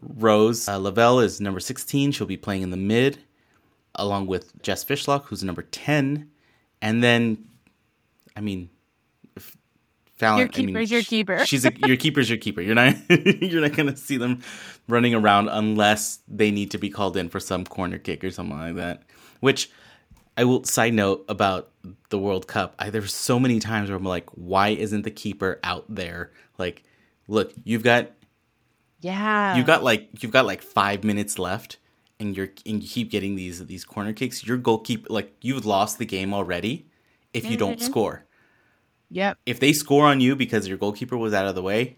[0.00, 2.12] Rose uh, Lavelle is number 16.
[2.12, 3.18] She'll be playing in the mid,
[3.94, 6.30] along with Jess Fishlock, who's number 10.
[6.80, 7.44] And then,
[8.36, 8.70] I mean,
[10.16, 10.38] Phallon.
[10.38, 11.44] Your I mean, keeper's your keeper.
[11.44, 12.60] She's a, your keeper's your keeper.
[12.60, 14.42] You're not you're not gonna see them
[14.88, 18.56] running around unless they need to be called in for some corner kick or something
[18.56, 19.02] like that.
[19.40, 19.70] Which
[20.36, 21.70] I will side note about
[22.10, 22.74] the World Cup.
[22.78, 26.32] I, there's so many times where I'm like, why isn't the keeper out there?
[26.58, 26.84] Like,
[27.28, 28.10] look, you've got
[29.00, 29.56] Yeah.
[29.56, 31.78] you've got like you've got like five minutes left,
[32.20, 34.46] and you're and you keep getting these these corner kicks.
[34.46, 36.86] Your goalkeeper like you've lost the game already
[37.32, 37.86] if you don't mm-hmm.
[37.86, 38.24] score.
[39.10, 39.38] Yep.
[39.46, 41.96] If they score on you because your goalkeeper was out of the way,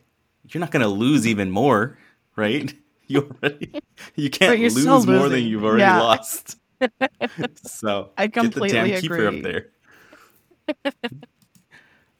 [0.49, 1.99] you're not gonna lose even more,
[2.37, 2.73] right?
[3.09, 3.73] You already
[4.17, 6.01] you can't lose more than you've already Yeah.
[6.01, 6.59] lost.
[7.63, 9.39] so I get the damn completely keeper agree.
[9.39, 9.69] up there.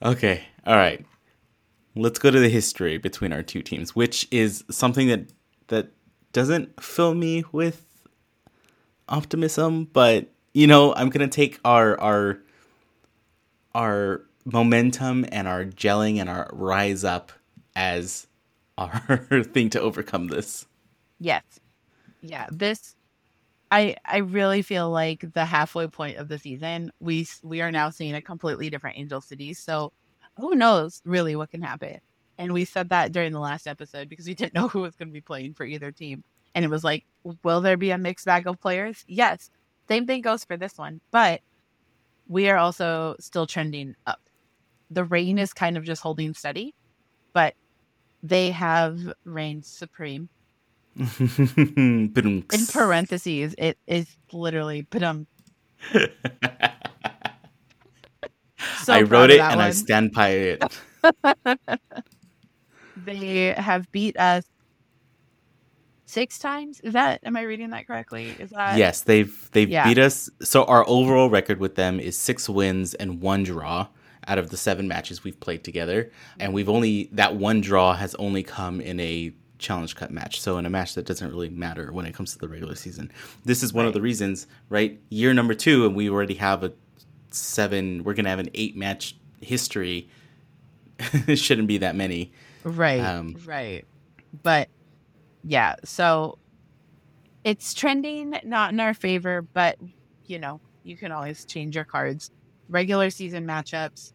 [0.03, 1.05] okay, all right.
[1.97, 5.33] Let's go to the history between our two teams, which is something that
[5.69, 5.89] that
[6.33, 7.85] doesn't fill me with
[9.09, 12.39] optimism, but you know, I'm gonna take our our
[13.75, 17.33] our momentum and our gelling and our rise up
[17.75, 18.27] as
[18.79, 19.19] our
[19.53, 20.67] thing to overcome this.
[21.19, 21.43] Yes.
[22.23, 22.47] Yeah.
[22.51, 22.95] This,
[23.71, 27.91] I I really feel like the halfway point of the season, we we are now
[27.91, 29.53] seeing a completely different Angel City.
[29.55, 29.93] So
[30.39, 32.01] who knows really what can happen?
[32.39, 35.09] And we said that during the last episode because we didn't know who was going
[35.09, 36.23] to be playing for either team.
[36.55, 37.05] And it was like,
[37.43, 39.05] will there be a mixed bag of players?
[39.07, 39.51] Yes.
[39.89, 41.41] Same thing goes for this one, but
[42.29, 44.21] we are also still trending up.
[44.91, 46.75] The Reign is kind of just holding steady,
[47.33, 47.55] but
[48.23, 50.29] they have reigned supreme
[51.19, 52.13] in
[52.73, 55.27] parentheses, it is literally um
[58.83, 60.63] so I wrote it and I stand by it.
[63.05, 64.45] They have beat us
[66.07, 66.81] six times.
[66.81, 68.35] Is that am I reading that correctly?
[68.39, 69.85] Is that yes, they've they've yeah.
[69.87, 70.29] beat us.
[70.43, 73.87] So our overall record with them is six wins and one draw
[74.27, 78.15] out of the seven matches we've played together, and we've only that one draw has
[78.17, 80.41] only come in a challenge cup match.
[80.41, 83.11] So in a match that doesn't really matter when it comes to the regular season.
[83.45, 85.01] This is one of the reasons, right?
[85.09, 86.73] Year number two, and we already have a
[87.31, 88.05] seven.
[88.05, 90.09] We're gonna have an eight match history.
[90.99, 92.33] it shouldn't be that many.
[92.65, 93.01] right?
[93.01, 93.85] Um, right.
[94.43, 94.69] But
[95.45, 96.39] yeah, so
[97.45, 99.79] it's trending not in our favor, but
[100.27, 102.31] you know, you can always change your cards.
[102.69, 104.13] Regular season matchups.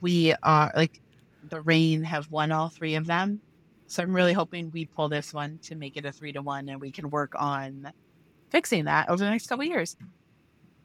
[0.00, 1.00] We are like
[1.48, 3.40] the Reign have won all three of them.
[3.86, 6.68] So I'm really hoping we pull this one to make it a three to one
[6.68, 7.92] and we can work on
[8.50, 9.96] fixing that over the next couple years.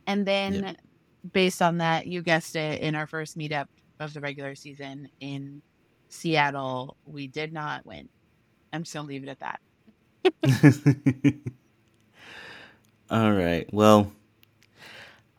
[0.07, 0.77] And then
[1.33, 3.67] based on that, you guessed it, in our first meetup
[3.99, 5.61] of the regular season in
[6.09, 8.09] Seattle, we did not win.
[8.73, 9.59] I'm just gonna leave it at that.
[13.09, 13.71] All right.
[13.73, 14.11] Well,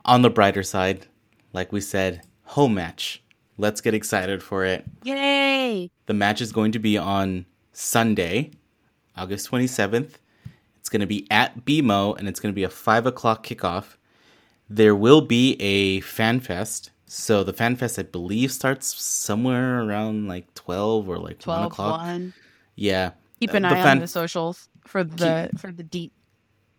[0.04, 1.06] on the brighter side,
[1.52, 3.21] like we said, home match.
[3.62, 4.84] Let's get excited for it.
[5.04, 5.88] Yay!
[6.06, 8.50] The match is going to be on Sunday,
[9.16, 10.14] August 27th.
[10.80, 13.98] It's going to be at BMO and it's going to be a 5 o'clock kickoff.
[14.68, 16.90] There will be a fan fest.
[17.06, 21.66] So the fan fest, I believe, starts somewhere around like 12 or like 1 12
[21.66, 22.00] o'clock.
[22.00, 22.34] 1.
[22.74, 23.12] Yeah.
[23.38, 26.12] Keep an Uh, eye the on the socials for the for the deep.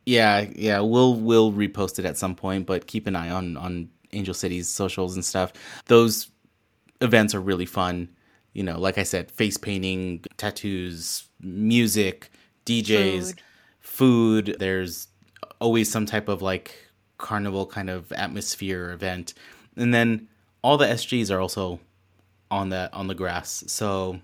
[0.05, 3.88] Yeah, yeah, we'll we'll repost it at some point, but keep an eye on on
[4.11, 5.53] Angel City's socials and stuff.
[5.86, 6.29] Those
[7.04, 8.10] events are really fun.
[8.54, 12.32] You know, like I said, face painting, tattoos, music,
[12.66, 13.36] DJs,
[13.80, 14.56] food.
[14.60, 15.08] There's
[15.60, 16.76] always some type of like
[17.18, 19.34] carnival kind of atmosphere event,
[19.76, 20.28] and then
[20.64, 21.80] all the SGs are also
[22.49, 23.64] on that on the grass.
[23.68, 24.20] So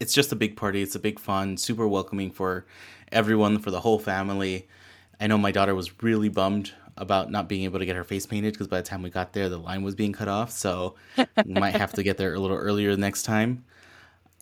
[0.00, 0.82] it's just a big party.
[0.82, 2.66] It's a big fun, super welcoming for
[3.12, 4.66] everyone, for the whole family.
[5.20, 8.26] I know my daughter was really bummed about not being able to get her face
[8.26, 10.50] painted because by the time we got there, the line was being cut off.
[10.50, 13.64] So we might have to get there a little earlier next time.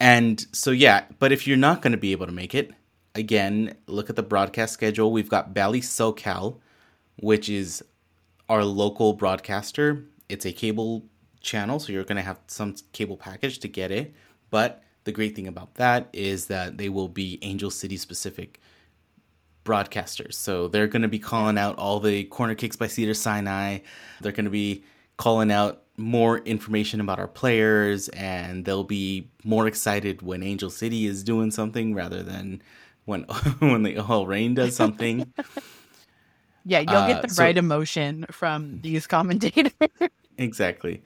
[0.01, 2.73] And so, yeah, but if you're not going to be able to make it,
[3.15, 5.13] again, look at the broadcast schedule.
[5.13, 6.59] We've got Bally SoCal,
[7.17, 7.85] which is
[8.49, 10.05] our local broadcaster.
[10.29, 11.05] It's a cable
[11.41, 14.15] channel, so you're going to have some cable package to get it.
[14.51, 18.61] But the great thing about that is that they will be Angel City specific
[19.65, 20.35] broadcasters.
[20.35, 23.79] So they're going to be calling out all the corner kicks by Cedar Sinai.
[24.21, 24.85] They're going to be
[25.17, 31.07] calling out more information about our players and they'll be more excited when Angel City
[31.07, 32.63] is doing something rather than
[33.05, 33.23] when
[33.59, 35.33] when the whole Reign does something.
[36.65, 39.73] Yeah, you'll Uh, get the so- right emotion from these commentators.
[40.39, 41.03] Exactly.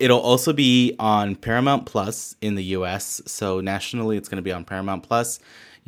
[0.00, 3.20] It'll also be on Paramount Plus in the US.
[3.26, 5.38] So nationally, it's going to be on Paramount Plus.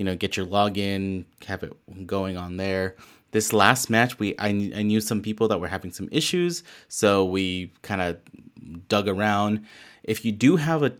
[0.03, 1.73] You know, get your login, have it
[2.09, 2.97] going on there.
[3.31, 7.25] This last match, we I, I knew some people that were having some issues, so
[7.25, 8.19] we kind of
[8.89, 9.65] dug around.
[10.03, 10.95] If you do have a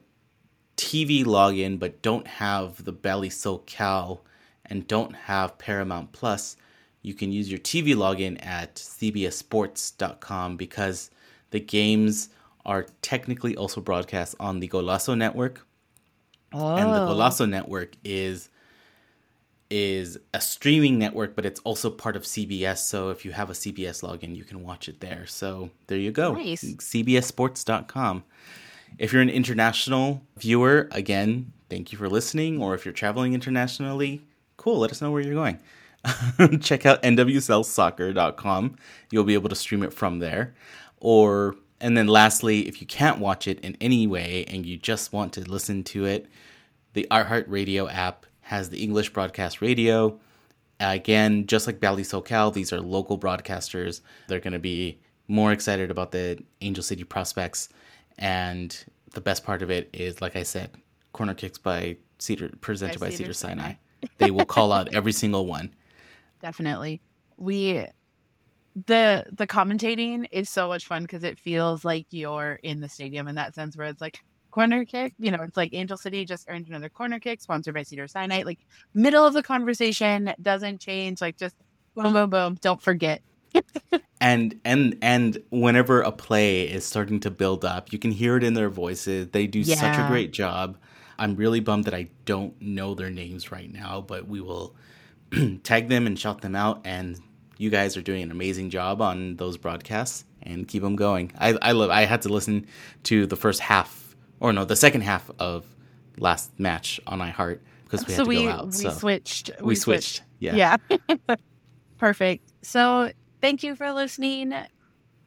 [0.77, 4.21] TV login but don't have the Bally SoCal
[4.67, 6.57] and don't have Paramount Plus,
[7.03, 11.11] you can use your TV login at cbssports.com because
[11.51, 12.29] the games
[12.65, 15.67] are technically also broadcast on the Golazo network.
[16.53, 17.09] And the Oh.
[17.17, 18.49] Golazo network is
[19.73, 22.79] is a streaming network, but it's also part of CBS.
[22.79, 25.27] So if you have a CBS login, you can watch it there.
[25.27, 26.35] So there you go.
[26.35, 26.63] Nice.
[26.63, 28.23] CBSsports.com.
[28.99, 32.61] If you're an international viewer, again, thank you for listening.
[32.61, 34.21] Or if you're traveling internationally,
[34.59, 35.59] cool, let us know where you're going.
[36.61, 38.77] Check out nwslsoccer.com.
[39.11, 40.55] You'll be able to stream it from there.
[41.01, 45.15] Or and then lastly, if you can't watch it in any way and you just
[45.15, 46.29] want to listen to it,
[46.93, 50.19] the iHeartRadio app has the English broadcast radio.
[50.81, 54.01] Again, just like Bally SoCal, these are local broadcasters.
[54.29, 57.69] They're going to be more excited about the Angel City prospects.
[58.19, 58.77] And
[59.13, 60.71] the best part of it is, like I said,
[61.13, 63.63] corner kicks by Cedar, presented By by, Cedar Cedar Sinai.
[63.63, 63.75] Sinai.
[64.19, 65.73] they will call out every single one.
[66.41, 67.01] definitely
[67.37, 67.87] we
[68.87, 73.29] the the commentating is so much fun because it feels like you're in the stadium
[73.29, 74.21] in that sense where it's like
[74.53, 77.83] corner kick you know it's like angel city just earned another corner kick sponsored by
[77.83, 78.61] cedar sinai like
[78.95, 81.57] middle of the conversation doesn't change like just
[81.95, 83.23] boom boom boom don't forget.
[84.21, 88.45] And and and whenever a play is starting to build up you can hear it
[88.45, 89.27] in their voices.
[89.33, 90.79] They do such a great job.
[91.19, 94.77] I'm really bummed that i don't know their names right now but we will
[95.65, 97.19] tag them and shout them out and
[97.59, 101.33] you guys are doing an amazing job on those broadcasts and keep them going.
[101.37, 102.67] I i love i had to listen
[103.05, 104.12] to the first half
[104.43, 105.65] or no the second half of
[106.19, 108.91] last match on iheart because we had to we go out we so.
[108.91, 109.51] switched.
[109.61, 110.77] We switched yeah.
[110.91, 111.37] Yeah.
[111.99, 112.53] Perfect.
[112.63, 114.53] So thank you for listening.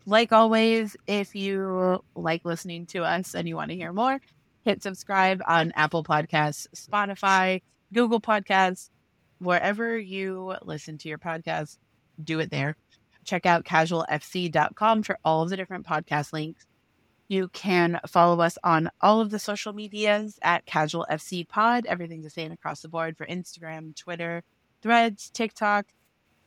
[0.05, 4.19] Like always if you like listening to us and you want to hear more
[4.63, 7.61] hit subscribe on apple podcasts spotify
[7.93, 8.89] google podcasts
[9.37, 11.77] wherever you listen to your podcast
[12.23, 12.75] do it there.
[13.23, 16.65] Check out casualfc.com for all of the different podcast links
[17.27, 21.85] you can follow us on all of the social medias at Casual FC Pod.
[21.87, 24.43] Everything's the same across the board for Instagram, Twitter,
[24.81, 25.87] Threads, TikTok.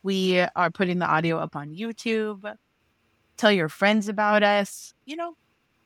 [0.05, 2.55] We are putting the audio up on YouTube.
[3.37, 4.95] Tell your friends about us.
[5.05, 5.37] You know,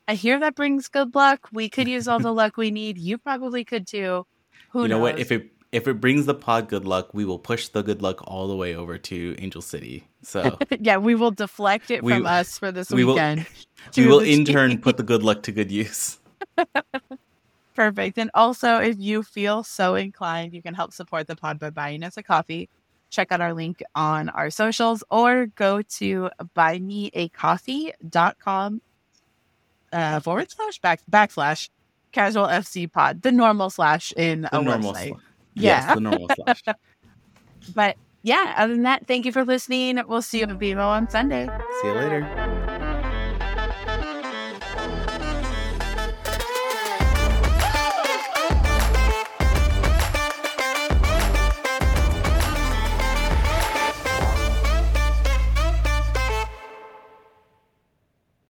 [0.07, 1.49] I hear that brings good luck.
[1.51, 2.99] We could use all the luck we need.
[2.99, 4.27] You probably could too.
[4.71, 5.13] Who you know knows?
[5.13, 5.19] what?
[5.19, 8.21] If it if it brings the pod good luck, we will push the good luck
[8.25, 10.07] all the way over to Angel City.
[10.21, 13.45] So yeah, we will deflect it We- from us for this we will- weekend.
[13.97, 14.55] we will in team.
[14.55, 16.17] turn put the good luck to good use.
[17.75, 18.17] Perfect.
[18.19, 22.03] And also, if you feel so inclined, you can help support the pod by buying
[22.03, 22.69] us a coffee.
[23.09, 28.81] Check out our link on our socials or go to buymeacoffee.com
[29.91, 31.69] uh, forward slash back backslash
[32.11, 35.09] casual FC pod, the normal slash in The a normal website.
[35.09, 35.21] slash.
[35.55, 35.85] Yeah.
[35.85, 36.63] Yes, the normal slash.
[37.75, 40.01] But yeah, other than that, thank you for listening.
[40.07, 41.49] We'll see you at BMO on Sunday.
[41.81, 42.62] See you later.